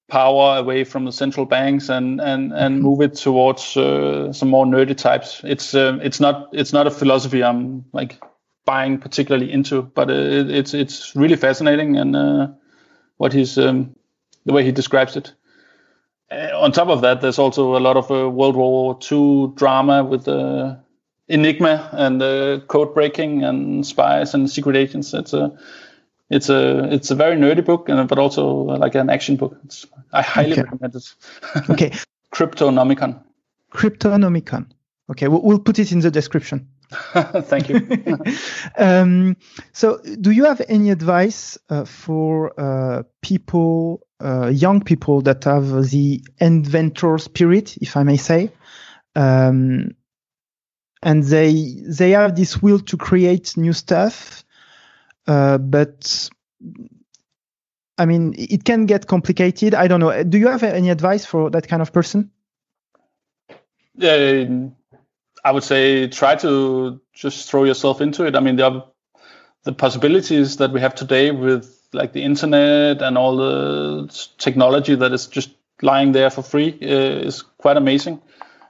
power 0.08 0.58
away 0.58 0.84
from 0.84 1.06
the 1.06 1.12
central 1.12 1.46
banks 1.46 1.90
and 1.90 2.22
and 2.22 2.54
and 2.54 2.76
mm-hmm. 2.76 2.84
move 2.84 3.02
it 3.02 3.16
towards 3.16 3.76
uh, 3.76 4.32
some 4.32 4.50
more 4.50 4.66
nerdy 4.66 4.96
types. 4.96 5.42
It's 5.44 5.74
uh, 5.74 5.98
it's 6.02 6.20
not 6.20 6.50
it's 6.54 6.72
not 6.72 6.88
a 6.88 6.92
philosophy 6.92 7.44
I'm 7.44 7.84
like 7.92 8.22
buying 8.70 9.00
particularly 9.00 9.52
into, 9.52 9.82
but 9.82 10.10
uh, 10.10 10.14
it, 10.14 10.52
it's 10.52 10.74
it's 10.76 11.16
really 11.16 11.36
fascinating 11.36 11.98
and 11.98 12.16
uh, 12.16 12.48
what 13.18 13.34
he's 13.34 13.58
um, 13.58 13.96
the 14.46 14.54
way 14.54 14.64
he 14.64 14.72
describes 14.72 15.16
it. 15.16 15.34
Uh, 16.32 16.50
on 16.64 16.72
top 16.72 16.90
of 16.90 17.02
that, 17.02 17.22
there's 17.22 17.40
also 17.40 17.76
a 17.76 17.82
lot 17.88 17.98
of 17.98 18.12
uh, 18.12 18.30
World 18.30 18.56
War 18.56 19.00
II 19.12 19.54
drama 19.56 20.04
with 20.04 20.28
uh, 20.28 20.76
Enigma 21.28 21.90
and 21.94 22.22
uh, 22.22 22.60
code 22.68 22.94
breaking 22.94 23.44
and 23.44 23.86
spies 23.88 24.36
and 24.36 24.48
secret 24.48 24.76
agents. 24.76 25.14
It's 25.16 25.34
a 25.34 25.52
it's 26.30 26.50
a 26.50 26.94
it's 26.94 27.10
a 27.10 27.16
very 27.16 27.38
nerdy 27.38 27.66
book, 27.66 27.90
and 27.90 28.08
but 28.08 28.20
also 28.20 28.46
like 28.84 28.94
an 28.94 29.10
action 29.10 29.36
book. 29.36 29.58
It's, 29.66 29.88
I 30.14 30.22
highly 30.22 30.52
okay. 30.52 30.62
recommend 30.62 30.96
it. 30.96 31.16
okay, 31.72 31.92
Cryptonomicon. 32.32 33.20
Cryptonomicon. 33.72 34.68
Okay, 35.10 35.28
we'll, 35.28 35.42
we'll 35.42 35.60
put 35.60 35.80
it 35.80 35.92
in 35.92 36.02
the 36.02 36.12
description. 36.12 36.68
Thank 37.14 37.70
you. 37.70 37.88
um, 38.78 39.38
so, 39.74 40.00
do 40.20 40.32
you 40.32 40.46
have 40.46 40.62
any 40.68 40.90
advice 40.90 41.58
uh, 41.70 41.86
for 41.86 42.60
uh, 42.60 43.04
people, 43.22 44.08
uh, 44.20 44.48
young 44.48 44.82
people 44.82 45.22
that 45.22 45.44
have 45.44 45.90
the 45.90 46.24
inventor 46.40 47.18
spirit, 47.20 47.78
if 47.78 47.96
I 47.96 48.04
may 48.04 48.18
say, 48.18 48.52
um, 49.16 49.92
and 51.04 51.24
they 51.24 51.76
they 51.88 52.12
have 52.12 52.36
this 52.36 52.62
will 52.62 52.80
to 52.80 52.98
create 52.98 53.56
new 53.56 53.74
stuff, 53.74 54.44
uh, 55.28 55.60
but 55.60 56.30
I 58.00 58.06
mean, 58.06 58.34
it 58.38 58.64
can 58.64 58.88
get 58.88 59.06
complicated. 59.06 59.76
I 59.76 59.88
don't 59.88 60.00
know. 60.00 60.24
Do 60.24 60.40
you 60.40 60.48
have 60.48 60.64
any 60.64 60.90
advice 60.90 61.26
for 61.26 61.52
that 61.52 61.68
kind 61.68 61.84
of 61.84 61.94
person? 61.94 62.32
Yeah, 63.94 64.46
I 65.44 65.52
would 65.52 65.64
say 65.64 66.08
try 66.08 66.36
to 66.36 67.00
just 67.14 67.50
throw 67.50 67.64
yourself 67.64 68.02
into 68.02 68.26
it. 68.26 68.36
I 68.36 68.40
mean, 68.40 68.58
the 68.58 68.84
the 69.64 69.74
possibilities 69.74 70.58
that 70.58 70.72
we 70.72 70.80
have 70.82 70.96
today 70.96 71.32
with 71.32 71.76
like 71.94 72.14
the 72.14 72.24
internet 72.24 73.02
and 73.02 73.18
all 73.18 73.38
the 73.38 74.08
technology 74.38 74.96
that 74.96 75.12
is 75.12 75.28
just 75.28 75.52
lying 75.82 76.12
there 76.12 76.30
for 76.30 76.42
free 76.42 76.78
uh, 76.82 77.26
is 77.28 77.42
quite 77.42 77.78
amazing. 77.78 78.22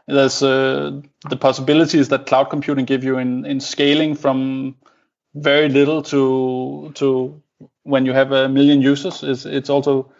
There's 0.07 0.41
uh, 0.41 1.01
the 1.29 1.37
possibilities 1.37 2.09
that 2.09 2.25
cloud 2.25 2.49
computing 2.49 2.85
give 2.85 3.03
you 3.03 3.17
in 3.17 3.45
in 3.45 3.59
scaling 3.59 4.15
from 4.15 4.75
very 5.35 5.69
little 5.69 6.01
to 6.03 6.91
to 6.95 7.41
when 7.83 8.05
you 8.05 8.13
have 8.13 8.31
a 8.31 8.49
million 8.49 8.81
users 8.81 9.23
is 9.23 9.45
it's 9.45 9.69
also 9.69 10.11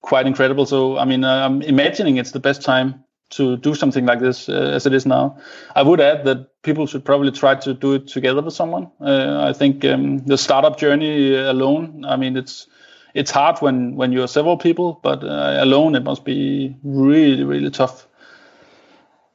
quite 0.00 0.26
incredible. 0.26 0.66
So 0.66 0.98
I 0.98 1.04
mean, 1.04 1.24
uh, 1.24 1.46
I'm 1.46 1.62
imagining 1.62 2.16
it's 2.16 2.32
the 2.32 2.40
best 2.40 2.62
time 2.62 3.04
to 3.32 3.56
do 3.56 3.74
something 3.74 4.06
like 4.06 4.20
this 4.20 4.48
uh, 4.48 4.72
as 4.74 4.86
it 4.86 4.92
is 4.92 5.06
now. 5.06 5.36
I 5.74 5.82
would 5.82 6.00
add 6.00 6.24
that 6.24 6.62
people 6.62 6.86
should 6.86 7.04
probably 7.04 7.30
try 7.30 7.54
to 7.56 7.74
do 7.74 7.94
it 7.94 8.06
together 8.06 8.42
with 8.42 8.54
someone. 8.54 8.90
Uh, 9.00 9.46
I 9.48 9.52
think 9.52 9.84
um, 9.84 10.18
the 10.18 10.36
startup 10.36 10.78
journey 10.78 11.34
alone, 11.34 12.04
I 12.06 12.16
mean, 12.16 12.36
it's 12.36 12.66
it's 13.14 13.30
hard 13.30 13.58
when 13.58 13.96
when 13.96 14.12
you're 14.12 14.28
several 14.28 14.56
people, 14.56 15.00
but 15.02 15.24
uh, 15.24 15.56
alone 15.60 15.94
it 15.94 16.04
must 16.04 16.24
be 16.24 16.76
really 16.82 17.44
really 17.44 17.70
tough. 17.70 18.06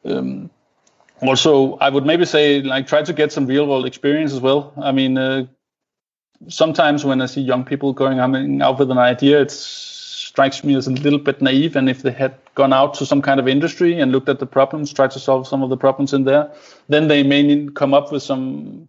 Um, 0.06 0.50
also, 1.22 1.78
I 1.78 1.90
would 1.90 2.06
maybe 2.06 2.26
say 2.26 2.62
like 2.62 2.88
try 2.88 3.02
to 3.02 3.14
get 3.14 3.32
some 3.32 3.48
real 3.48 3.68
world 3.68 3.86
experience 3.86 4.34
as 4.34 4.40
well. 4.40 4.74
I 4.78 4.92
mean, 4.92 5.18
uh, 5.18 5.48
sometimes 6.48 7.04
when 7.04 7.22
I 7.22 7.26
see 7.26 7.42
young 7.42 7.66
people 7.66 7.94
going 7.94 8.20
out 8.62 8.80
with 8.80 8.92
an 8.92 9.00
idea, 9.00 9.42
it's 9.42 9.97
strikes 10.38 10.64
me 10.64 10.76
as 10.76 10.86
a 10.86 10.92
little 10.92 11.18
bit 11.18 11.42
naive. 11.42 11.76
And 11.76 11.90
if 11.90 12.04
they 12.04 12.12
had 12.12 12.36
gone 12.54 12.72
out 12.72 12.94
to 12.96 13.08
some 13.08 13.24
kind 13.24 13.40
of 13.40 13.48
industry 13.48 14.00
and 14.00 14.12
looked 14.12 14.30
at 14.30 14.38
the 14.38 14.46
problems, 14.46 14.94
tried 14.94 15.10
to 15.12 15.20
solve 15.20 15.48
some 15.48 15.64
of 15.64 15.72
the 15.72 15.78
problems 15.78 16.14
in 16.14 16.26
there, 16.26 16.52
then 16.90 17.08
they 17.08 17.24
may 17.24 17.68
come 17.74 17.96
up 17.96 18.12
with 18.12 18.22
some 18.22 18.88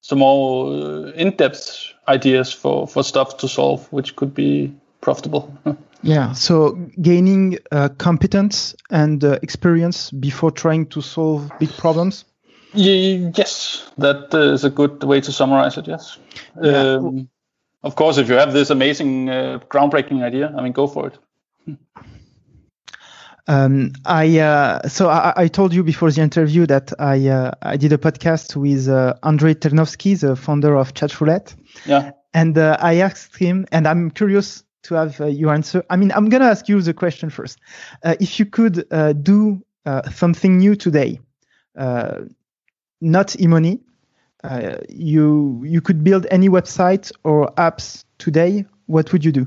some 0.00 0.20
more 0.20 0.72
uh, 0.72 1.12
in-depth 1.12 1.92
ideas 2.08 2.54
for 2.54 2.88
for 2.88 3.04
stuff 3.04 3.36
to 3.36 3.48
solve, 3.48 3.86
which 3.92 4.16
could 4.16 4.34
be 4.34 4.72
profitable. 5.02 5.52
yeah. 6.02 6.32
So 6.32 6.72
gaining 7.02 7.58
uh, 7.70 7.90
competence 7.98 8.74
and 8.90 9.22
uh, 9.22 9.38
experience 9.42 10.10
before 10.10 10.52
trying 10.52 10.86
to 10.86 11.02
solve 11.02 11.52
big 11.60 11.76
problems. 11.76 12.24
Yes, 12.72 13.90
that 13.98 14.32
is 14.32 14.64
a 14.64 14.70
good 14.70 15.04
way 15.04 15.20
to 15.20 15.32
summarize 15.32 15.76
it. 15.76 15.86
Yes. 15.86 16.18
Yeah. 16.62 16.96
Um, 16.96 17.28
of 17.86 17.94
course, 17.94 18.18
if 18.18 18.28
you 18.28 18.34
have 18.34 18.52
this 18.52 18.70
amazing, 18.70 19.30
uh, 19.30 19.60
groundbreaking 19.70 20.22
idea, 20.22 20.52
I 20.56 20.62
mean, 20.62 20.72
go 20.72 20.86
for 20.88 21.06
it. 21.06 21.18
Um, 23.48 23.92
I 24.04 24.40
uh, 24.40 24.88
so 24.88 25.08
I, 25.08 25.32
I, 25.36 25.46
told 25.46 25.72
you 25.72 25.84
before 25.84 26.10
the 26.10 26.20
interview 26.20 26.66
that 26.66 26.92
I 26.98 27.28
uh, 27.28 27.52
I 27.62 27.76
did 27.76 27.92
a 27.92 27.98
podcast 27.98 28.56
with 28.56 28.88
uh, 28.88 29.14
Andrei 29.22 29.54
Ternovsky, 29.54 30.18
the 30.18 30.34
founder 30.34 30.74
of 30.74 30.94
Chatroulette. 30.94 31.54
Yeah. 31.84 32.10
And 32.34 32.58
uh, 32.58 32.76
I 32.80 32.96
asked 32.96 33.36
him, 33.36 33.64
and 33.70 33.86
I'm 33.86 34.10
curious 34.10 34.64
to 34.82 34.96
have 34.96 35.20
uh, 35.20 35.26
your 35.26 35.54
answer. 35.54 35.84
I 35.90 35.96
mean, 35.96 36.10
I'm 36.10 36.28
gonna 36.28 36.46
ask 36.46 36.68
you 36.68 36.82
the 36.82 36.92
question 36.92 37.30
first. 37.30 37.60
Uh, 38.02 38.16
if 38.18 38.40
you 38.40 38.46
could 38.46 38.84
do 39.22 39.62
something 40.12 40.58
new 40.58 40.74
today, 40.74 41.20
not 41.76 43.28
eMoney, 43.38 43.78
uh, 44.46 44.78
you 44.88 45.62
you 45.64 45.80
could 45.80 46.04
build 46.04 46.26
any 46.30 46.48
website 46.48 47.10
or 47.24 47.52
apps 47.54 48.04
today, 48.18 48.64
what 48.86 49.12
would 49.12 49.24
you 49.24 49.32
do? 49.32 49.46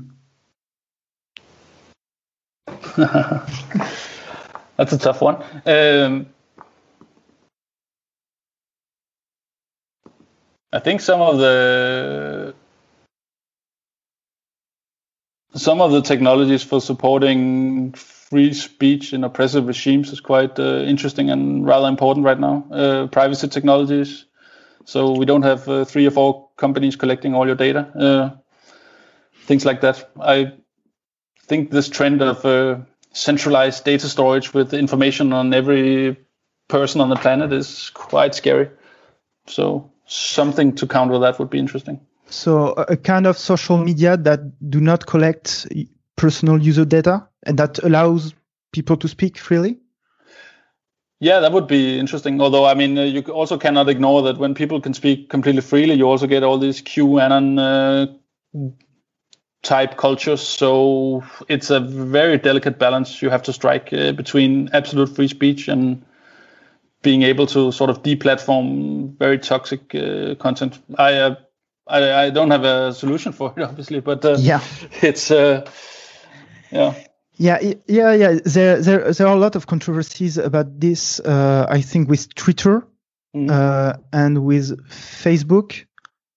That's 4.76 4.92
a 4.92 4.98
tough 4.98 5.22
one. 5.22 5.42
Um, 5.64 6.26
I 10.72 10.78
think 10.78 11.00
some 11.00 11.20
of 11.20 11.38
the 11.38 12.54
some 15.54 15.80
of 15.80 15.92
the 15.92 16.02
technologies 16.02 16.62
for 16.62 16.80
supporting 16.80 17.92
free 17.92 18.52
speech 18.52 19.12
in 19.12 19.24
oppressive 19.24 19.66
regimes 19.66 20.12
is 20.12 20.20
quite 20.20 20.58
uh, 20.58 20.82
interesting 20.86 21.30
and 21.30 21.66
rather 21.66 21.88
important 21.88 22.24
right 22.24 22.38
now. 22.38 22.64
Uh, 22.70 23.06
privacy 23.08 23.48
technologies, 23.48 24.26
so 24.90 25.12
we 25.12 25.24
don't 25.24 25.42
have 25.42 25.68
uh, 25.68 25.84
three 25.84 26.04
or 26.04 26.10
four 26.10 26.48
companies 26.56 26.96
collecting 26.96 27.32
all 27.32 27.46
your 27.46 27.54
data, 27.54 27.86
uh, 27.96 28.30
things 29.44 29.64
like 29.64 29.82
that. 29.82 30.10
I 30.20 30.54
think 31.46 31.70
this 31.70 31.88
trend 31.88 32.20
of 32.22 32.44
uh, 32.44 32.78
centralized 33.12 33.84
data 33.84 34.08
storage 34.08 34.52
with 34.52 34.74
information 34.74 35.32
on 35.32 35.54
every 35.54 36.16
person 36.66 37.00
on 37.00 37.08
the 37.08 37.14
planet 37.14 37.52
is 37.52 37.90
quite 37.90 38.34
scary. 38.34 38.68
So 39.46 39.92
something 40.06 40.74
to 40.74 40.88
counter 40.88 41.20
that 41.20 41.38
would 41.38 41.50
be 41.50 41.60
interesting. 41.60 42.00
So 42.26 42.72
a 42.72 42.96
kind 42.96 43.28
of 43.28 43.38
social 43.38 43.78
media 43.78 44.16
that 44.16 44.40
do 44.70 44.80
not 44.80 45.06
collect 45.06 45.68
personal 46.16 46.60
user 46.60 46.84
data 46.84 47.28
and 47.44 47.56
that 47.60 47.78
allows 47.84 48.34
people 48.72 48.96
to 48.96 49.06
speak 49.06 49.38
freely? 49.38 49.78
Yeah, 51.20 51.40
that 51.40 51.52
would 51.52 51.66
be 51.66 51.98
interesting. 51.98 52.40
Although, 52.40 52.64
I 52.64 52.72
mean, 52.72 52.96
uh, 52.96 53.02
you 53.02 53.20
also 53.20 53.58
cannot 53.58 53.90
ignore 53.90 54.22
that 54.22 54.38
when 54.38 54.54
people 54.54 54.80
can 54.80 54.94
speak 54.94 55.28
completely 55.28 55.60
freely, 55.60 55.94
you 55.94 56.08
also 56.08 56.26
get 56.26 56.42
all 56.42 56.56
these 56.58 56.80
QAnon 56.80 57.58
uh, 57.60 58.66
type 59.62 59.98
cultures. 59.98 60.40
So 60.40 61.22
it's 61.46 61.68
a 61.68 61.78
very 61.78 62.38
delicate 62.38 62.78
balance 62.78 63.20
you 63.20 63.28
have 63.28 63.42
to 63.42 63.52
strike 63.52 63.92
uh, 63.92 64.12
between 64.12 64.70
absolute 64.72 65.14
free 65.14 65.28
speech 65.28 65.68
and 65.68 66.02
being 67.02 67.22
able 67.22 67.46
to 67.48 67.70
sort 67.70 67.90
of 67.90 68.02
deplatform 68.02 69.18
very 69.18 69.38
toxic 69.38 69.94
uh, 69.94 70.36
content. 70.36 70.78
I, 70.96 71.14
uh, 71.16 71.34
I, 71.86 72.24
I 72.24 72.30
don't 72.30 72.50
have 72.50 72.64
a 72.64 72.94
solution 72.94 73.32
for 73.32 73.52
it, 73.54 73.62
obviously, 73.68 74.00
but 74.00 74.24
uh, 74.24 74.36
yeah, 74.38 74.62
it's 75.02 75.30
yeah. 75.30 76.94
Yeah, 77.40 77.58
yeah, 77.86 78.12
yeah. 78.12 78.38
There, 78.44 78.82
there, 78.82 79.12
there 79.14 79.26
are 79.26 79.34
a 79.34 79.40
lot 79.40 79.56
of 79.56 79.66
controversies 79.66 80.36
about 80.36 80.78
this. 80.78 81.20
Uh, 81.20 81.64
I 81.70 81.80
think 81.80 82.10
with 82.10 82.34
Twitter 82.34 82.86
mm-hmm. 83.34 83.48
uh, 83.48 83.94
and 84.12 84.44
with 84.44 84.86
Facebook, 84.90 85.86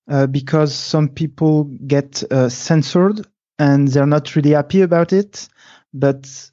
uh, 0.09 0.27
because 0.27 0.73
some 0.73 1.09
people 1.09 1.65
get 1.65 2.23
uh, 2.31 2.47
censored 2.47 3.27
and 3.59 3.89
they're 3.89 4.05
not 4.05 4.33
really 4.37 4.51
happy 4.51 4.79
about 4.79 5.11
it. 5.11 5.49
But 5.93 6.49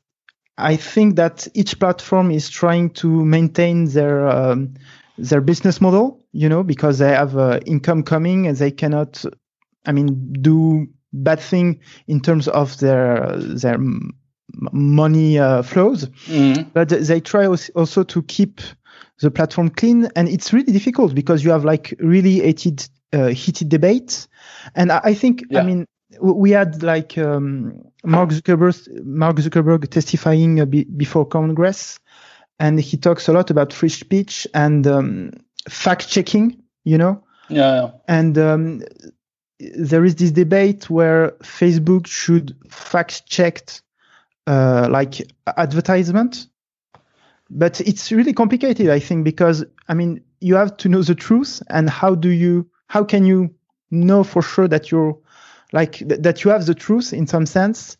I 0.58 0.74
think 0.74 1.14
that 1.14 1.46
each 1.54 1.78
platform 1.78 2.32
is 2.32 2.50
trying 2.50 2.90
to 2.94 3.24
maintain 3.24 3.84
their 3.84 4.28
um, 4.28 4.74
their 5.16 5.42
business 5.42 5.80
model. 5.80 6.24
You 6.32 6.48
know, 6.48 6.64
because 6.64 6.98
they 6.98 7.10
have 7.10 7.36
uh, 7.36 7.60
income 7.66 8.02
coming 8.02 8.48
and 8.48 8.56
they 8.56 8.72
cannot. 8.72 9.24
I 9.86 9.92
mean, 9.92 10.32
do 10.32 10.88
bad 11.12 11.38
thing 11.38 11.78
in 12.08 12.20
terms 12.20 12.48
of 12.48 12.76
their 12.78 13.36
their 13.38 13.78
money 14.72 15.38
uh, 15.38 15.62
flows, 15.62 16.06
mm. 16.26 16.66
but 16.72 16.88
they 16.88 17.20
try 17.20 17.46
also 17.46 18.02
to 18.02 18.22
keep 18.22 18.60
the 19.20 19.30
platform 19.30 19.68
clean, 19.68 20.08
and 20.16 20.28
it's 20.28 20.52
really 20.52 20.72
difficult 20.72 21.14
because 21.14 21.44
you 21.44 21.50
have 21.50 21.64
like 21.64 21.94
really 21.98 22.40
heated 22.40 22.88
uh, 23.12 23.28
heated 23.28 23.68
debates, 23.68 24.28
and 24.74 24.92
I, 24.92 25.00
I 25.04 25.14
think 25.14 25.44
yeah. 25.50 25.60
I 25.60 25.62
mean 25.62 25.86
we 26.20 26.50
had 26.50 26.82
like 26.82 27.16
um, 27.18 27.80
Mark 28.04 28.30
Zuckerberg 28.30 29.04
Mark 29.04 29.36
Zuckerberg 29.36 29.88
testifying 29.90 30.64
be, 30.68 30.84
before 30.84 31.26
Congress, 31.26 31.98
and 32.58 32.80
he 32.80 32.96
talks 32.96 33.28
a 33.28 33.32
lot 33.32 33.50
about 33.50 33.72
free 33.72 33.88
speech 33.88 34.46
and 34.54 34.86
um, 34.86 35.32
fact 35.68 36.08
checking, 36.08 36.62
you 36.84 36.98
know. 36.98 37.22
Yeah. 37.48 37.74
yeah. 37.74 37.90
And 38.08 38.38
um, 38.38 38.82
there 39.58 40.04
is 40.04 40.16
this 40.16 40.30
debate 40.30 40.88
where 40.88 41.32
Facebook 41.42 42.06
should 42.06 42.56
fact 42.70 43.26
check 43.26 43.80
uh, 44.50 44.88
like 44.90 45.14
advertisement, 45.56 46.48
but 47.50 47.80
it's 47.80 48.10
really 48.10 48.32
complicated, 48.32 48.88
I 48.88 48.98
think, 48.98 49.24
because 49.24 49.64
I 49.86 49.94
mean 49.94 50.22
you 50.40 50.56
have 50.56 50.76
to 50.78 50.88
know 50.88 51.02
the 51.02 51.14
truth, 51.14 51.62
and 51.70 51.88
how 51.88 52.16
do 52.16 52.30
you 52.30 52.66
how 52.88 53.04
can 53.04 53.24
you 53.24 53.54
know 53.92 54.24
for 54.24 54.42
sure 54.42 54.66
that 54.66 54.90
you're 54.90 55.16
like 55.72 55.92
th- 55.98 56.20
that 56.20 56.42
you 56.42 56.50
have 56.50 56.66
the 56.66 56.74
truth 56.74 57.12
in 57.12 57.28
some 57.28 57.46
sense, 57.46 57.96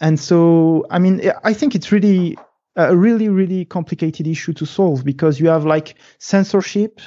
and 0.00 0.18
so 0.18 0.84
I 0.90 0.98
mean 0.98 1.22
I 1.44 1.52
think 1.52 1.76
it's 1.76 1.92
really 1.92 2.36
a 2.74 2.96
really 2.96 3.28
really 3.28 3.64
complicated 3.64 4.26
issue 4.26 4.54
to 4.54 4.66
solve 4.66 5.04
because 5.04 5.38
you 5.38 5.48
have 5.50 5.64
like 5.64 5.94
censorship 6.18 7.00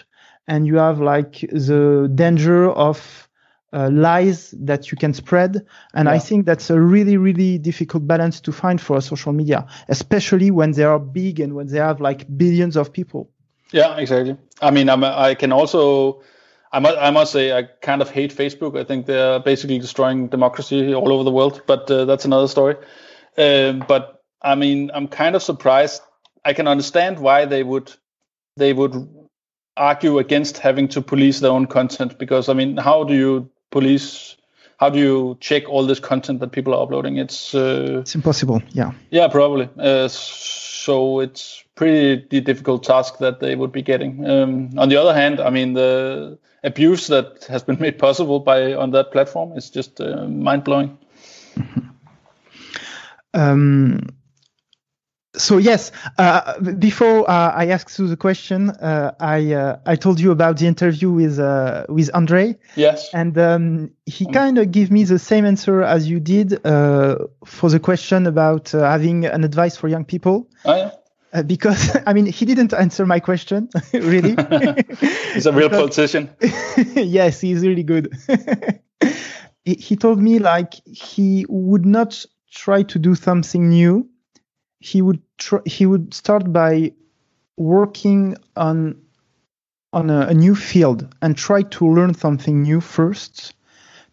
and 0.47 0.65
you 0.65 0.77
have 0.77 1.01
like 1.01 1.41
the 1.51 2.09
danger 2.15 2.69
of 2.69 3.24
uh, 3.75 3.89
lies 3.91 4.51
that 4.57 4.89
you 4.89 4.97
can 4.97 5.13
spread 5.13 5.65
and 5.93 6.07
yeah. 6.07 6.13
i 6.13 6.17
think 6.17 6.45
that's 6.45 6.69
a 6.69 6.79
really 6.79 7.17
really 7.17 7.57
difficult 7.57 8.07
balance 8.07 8.39
to 8.39 8.51
find 8.51 8.79
for 8.79 9.01
social 9.01 9.33
media 9.33 9.67
especially 9.89 10.49
when 10.49 10.71
they 10.71 10.83
are 10.83 10.97
big 10.97 11.39
and 11.41 11.53
when 11.55 11.67
they 11.67 11.77
have 11.77 11.99
like 11.99 12.25
billions 12.37 12.77
of 12.77 12.91
people 12.93 13.29
yeah 13.71 13.97
exactly 13.97 14.37
i 14.61 14.71
mean 14.71 14.89
I'm, 14.89 15.03
i 15.03 15.35
can 15.35 15.51
also 15.51 16.21
I 16.71 16.79
must, 16.79 16.97
I 16.97 17.09
must 17.09 17.31
say 17.31 17.57
I 17.57 17.63
kind 17.81 18.01
of 18.01 18.09
hate 18.09 18.35
Facebook. 18.35 18.77
I 18.77 18.83
think 18.83 19.05
they're 19.05 19.39
basically 19.39 19.79
destroying 19.79 20.27
democracy 20.27 20.93
all 20.93 21.13
over 21.13 21.23
the 21.23 21.31
world, 21.31 21.61
but 21.67 21.89
uh, 21.89 22.03
that's 22.03 22.25
another 22.25 22.49
story. 22.49 22.75
Um, 23.37 23.85
but 23.87 24.21
I 24.41 24.55
mean, 24.55 24.91
I'm 24.93 25.07
kind 25.07 25.37
of 25.37 25.43
surprised. 25.43 26.01
I 26.43 26.51
can 26.51 26.67
understand 26.67 27.19
why 27.19 27.45
they 27.45 27.63
would 27.63 27.93
they 28.57 28.73
would 28.73 29.07
argue 29.77 30.19
against 30.19 30.57
having 30.57 30.89
to 30.89 31.01
police 31.01 31.39
their 31.39 31.51
own 31.51 31.67
content 31.67 32.19
because 32.19 32.49
I 32.49 32.53
mean, 32.53 32.75
how 32.75 33.05
do 33.05 33.13
you 33.13 33.49
police? 33.75 34.37
How 34.77 34.89
do 34.89 34.99
you 34.99 35.37
check 35.39 35.69
all 35.69 35.85
this 35.85 35.99
content 35.99 36.39
that 36.39 36.51
people 36.51 36.73
are 36.73 36.81
uploading? 36.83 37.17
It's 37.17 37.53
uh, 37.53 37.99
it's 38.01 38.15
impossible. 38.15 38.61
Yeah. 38.71 38.91
Yeah, 39.11 39.27
probably. 39.27 39.69
Uh, 39.77 40.07
so 40.07 41.19
it's 41.19 41.63
pretty 41.75 42.41
difficult 42.41 42.83
task 42.83 43.17
that 43.19 43.39
they 43.39 43.55
would 43.55 43.71
be 43.71 43.81
getting. 43.81 44.25
Um, 44.25 44.69
on 44.77 44.89
the 44.89 44.97
other 44.97 45.13
hand, 45.13 45.39
I 45.39 45.49
mean 45.49 45.73
the 45.73 46.37
abuse 46.63 47.07
that 47.07 47.45
has 47.49 47.63
been 47.63 47.79
made 47.85 47.97
possible 47.97 48.39
by 48.39 48.73
on 48.73 48.91
that 48.91 49.11
platform 49.11 49.57
is 49.57 49.69
just 49.69 50.01
uh, 50.01 50.27
mind 50.27 50.63
blowing. 50.63 50.97
Um, 53.37 53.99
so 55.37 55.57
yes, 55.57 55.91
uh, 56.17 56.59
before 56.59 57.29
uh, 57.29 57.51
I 57.51 57.67
ask 57.67 57.97
you 57.97 58.07
the 58.07 58.17
question, 58.17 58.69
uh, 58.69 59.13
I 59.19 59.53
uh, 59.53 59.79
I 59.85 59.95
told 59.95 60.19
you 60.19 60.31
about 60.31 60.57
the 60.57 60.67
interview 60.67 61.11
with 61.11 61.39
uh, 61.39 61.85
with 61.89 62.09
Andre. 62.13 62.57
Yes. 62.75 63.09
And 63.13 63.37
um, 63.37 63.91
he 64.05 64.25
mm. 64.25 64.33
kind 64.33 64.57
of 64.57 64.71
gave 64.71 64.91
me 64.91 65.03
the 65.03 65.19
same 65.19 65.45
answer 65.45 65.81
as 65.81 66.07
you 66.07 66.19
did 66.19 66.65
uh, 66.65 67.17
for 67.45 67.69
the 67.69 67.79
question 67.79 68.27
about 68.27 68.71
having 68.71 69.25
an 69.25 69.43
advice 69.43 69.77
for 69.77 69.87
young 69.87 70.05
people. 70.05 70.49
Oh 70.65 70.75
yeah. 70.75 71.41
because 71.43 71.95
I 72.05 72.13
mean, 72.13 72.25
he 72.25 72.45
didn't 72.45 72.73
answer 72.73 73.05
my 73.05 73.19
question 73.19 73.69
really. 73.93 74.35
he's 75.33 75.45
a 75.45 75.51
real 75.51 75.69
politician. 75.69 76.29
yes, 76.95 77.41
he's 77.41 77.65
really 77.65 77.83
good. 77.83 78.13
he, 79.63 79.75
he 79.75 79.95
told 79.95 80.19
me 80.21 80.39
like 80.39 80.73
he 80.85 81.45
would 81.49 81.85
not 81.85 82.25
try 82.51 82.83
to 82.83 82.97
do 82.99 83.15
something 83.15 83.67
new 83.67 84.09
he 84.85 85.01
would 85.01 85.21
tr- 85.37 85.65
he 85.65 85.85
would 85.85 86.13
start 86.13 86.51
by 86.51 86.91
working 87.57 88.35
on 88.55 89.01
on 89.93 90.09
a, 90.09 90.27
a, 90.27 90.33
new 90.33 90.55
field 90.55 91.07
and 91.21 91.37
try 91.37 91.61
to 91.61 91.87
learn 91.87 92.13
something 92.13 92.63
new 92.63 92.81
first 92.81 93.53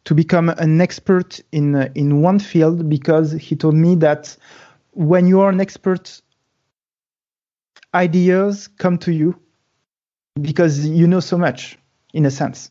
to 0.05 0.15
become 0.15 0.49
an 0.49 0.81
expert 0.81 1.41
in 1.51 1.75
uh, 1.75 1.89
in 1.95 2.23
one 2.23 2.39
field 2.39 2.89
because 2.89 3.33
he 3.33 3.57
told 3.57 3.75
me 3.75 3.97
that 3.97 4.37
when 4.93 5.27
you 5.27 5.41
are 5.41 5.51
an 5.51 5.61
expert 5.61 6.21
ideas 7.95 8.69
come 8.69 8.99
to 8.99 9.13
you 9.13 9.39
because 10.41 10.87
you 10.87 11.07
know 11.07 11.21
so 11.21 11.37
much 11.37 11.79
in 12.15 12.27
a 12.27 12.31
sense. 12.31 12.71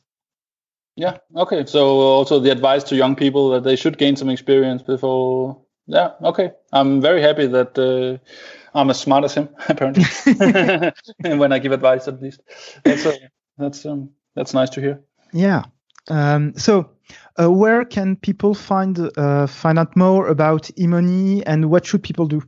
Yeah 0.96 1.18
okay 1.36 1.66
so 1.66 2.00
also 2.00 2.40
the 2.40 2.52
advice 2.52 2.84
to 2.86 2.96
young 2.96 3.16
people 3.16 3.50
that 3.52 3.64
they 3.64 3.76
should 3.76 3.98
gain 3.98 4.16
some 4.16 4.30
experience 4.30 4.82
before 4.84 5.62
yeah, 5.92 6.12
okay. 6.24 6.52
I'm 6.72 7.02
very 7.02 7.22
happy 7.22 7.48
that 7.48 7.78
uh, 7.78 8.18
I'm 8.74 8.90
as 8.90 9.00
smart 9.00 9.26
as 9.26 9.34
him, 9.34 9.50
apparently. 9.70 10.06
And 11.24 11.40
when 11.40 11.52
I 11.52 11.60
give 11.60 11.72
advice, 11.72 12.08
at 12.08 12.22
least. 12.22 12.42
That's 12.84 13.06
uh, 13.06 13.16
that's 13.58 13.86
um, 13.86 14.12
that's 14.36 14.54
nice 14.54 14.70
to 14.72 14.82
hear. 14.82 15.02
Yeah. 15.34 15.64
Um, 16.10 16.54
so, 16.58 16.90
uh, 17.40 17.52
where 17.52 17.86
can 17.86 18.16
people 18.16 18.54
find 18.54 19.12
uh, 19.18 19.48
find 19.48 19.78
out 19.78 19.96
more 19.96 20.28
about 20.28 20.64
eMoney 20.78 21.44
and 21.46 21.70
what 21.70 21.86
should 21.86 22.04
people 22.04 22.26
do? 22.26 22.42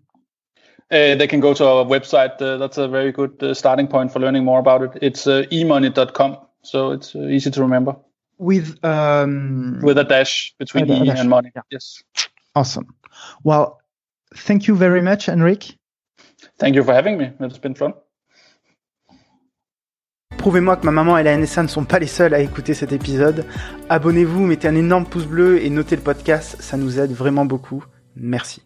Uh, 0.91 1.15
they 1.15 1.27
can 1.27 1.39
go 1.39 1.53
to 1.53 1.65
our 1.65 1.85
website. 1.85 2.41
Uh, 2.41 2.57
that's 2.57 2.77
a 2.77 2.87
very 2.87 3.11
good 3.11 3.57
starting 3.57 3.87
point 3.87 4.11
for 4.11 4.19
learning 4.19 4.45
more 4.45 4.59
about 4.59 4.81
it. 4.83 4.91
It's 5.01 5.25
emoney.com, 5.25 6.37
so 6.61 6.91
it's 6.91 7.15
easy 7.15 7.51
to 7.51 7.61
remember. 7.61 7.95
With 8.37 8.83
um, 8.83 9.79
with 9.81 9.97
a 9.97 10.03
dash 10.03 10.53
between 10.57 10.89
e 10.89 11.05
dash. 11.05 11.19
and 11.19 11.29
money. 11.29 11.51
Yeah. 11.55 11.61
Yes. 11.69 12.03
Awesome. 12.55 12.95
Well, 13.43 13.77
thank 14.35 14.67
you 14.67 14.75
very 14.75 15.01
much, 15.01 15.27
Henrik. 15.27 15.77
Thank 16.59 16.75
you 16.75 16.83
for 16.83 16.93
having 16.93 17.17
me. 17.17 17.31
It's 17.39 17.59
been 17.59 17.75
fun. 17.75 17.93
Prouvez-moi 20.37 20.75
que 20.75 20.85
ma 20.85 20.91
maman 20.91 21.17
et 21.17 21.23
la 21.23 21.37
NSA 21.37 21.63
ne 21.63 21.67
sont 21.67 21.85
pas 21.85 21.99
les 21.99 22.07
seuls 22.07 22.33
à 22.33 22.39
écouter 22.39 22.73
cet 22.73 22.91
épisode. 22.91 23.45
Abonnez-vous, 23.87 24.45
mettez 24.45 24.67
un 24.67 24.75
énorme 24.75 25.05
pouce 25.05 25.25
bleu 25.25 25.63
et 25.63 25.69
notez 25.69 25.95
le 25.95 26.01
podcast, 26.01 26.57
ça 26.59 26.75
nous 26.75 26.99
aide 26.99 27.11
vraiment 27.11 27.45
beaucoup. 27.45 27.85
Merci. 28.15 28.61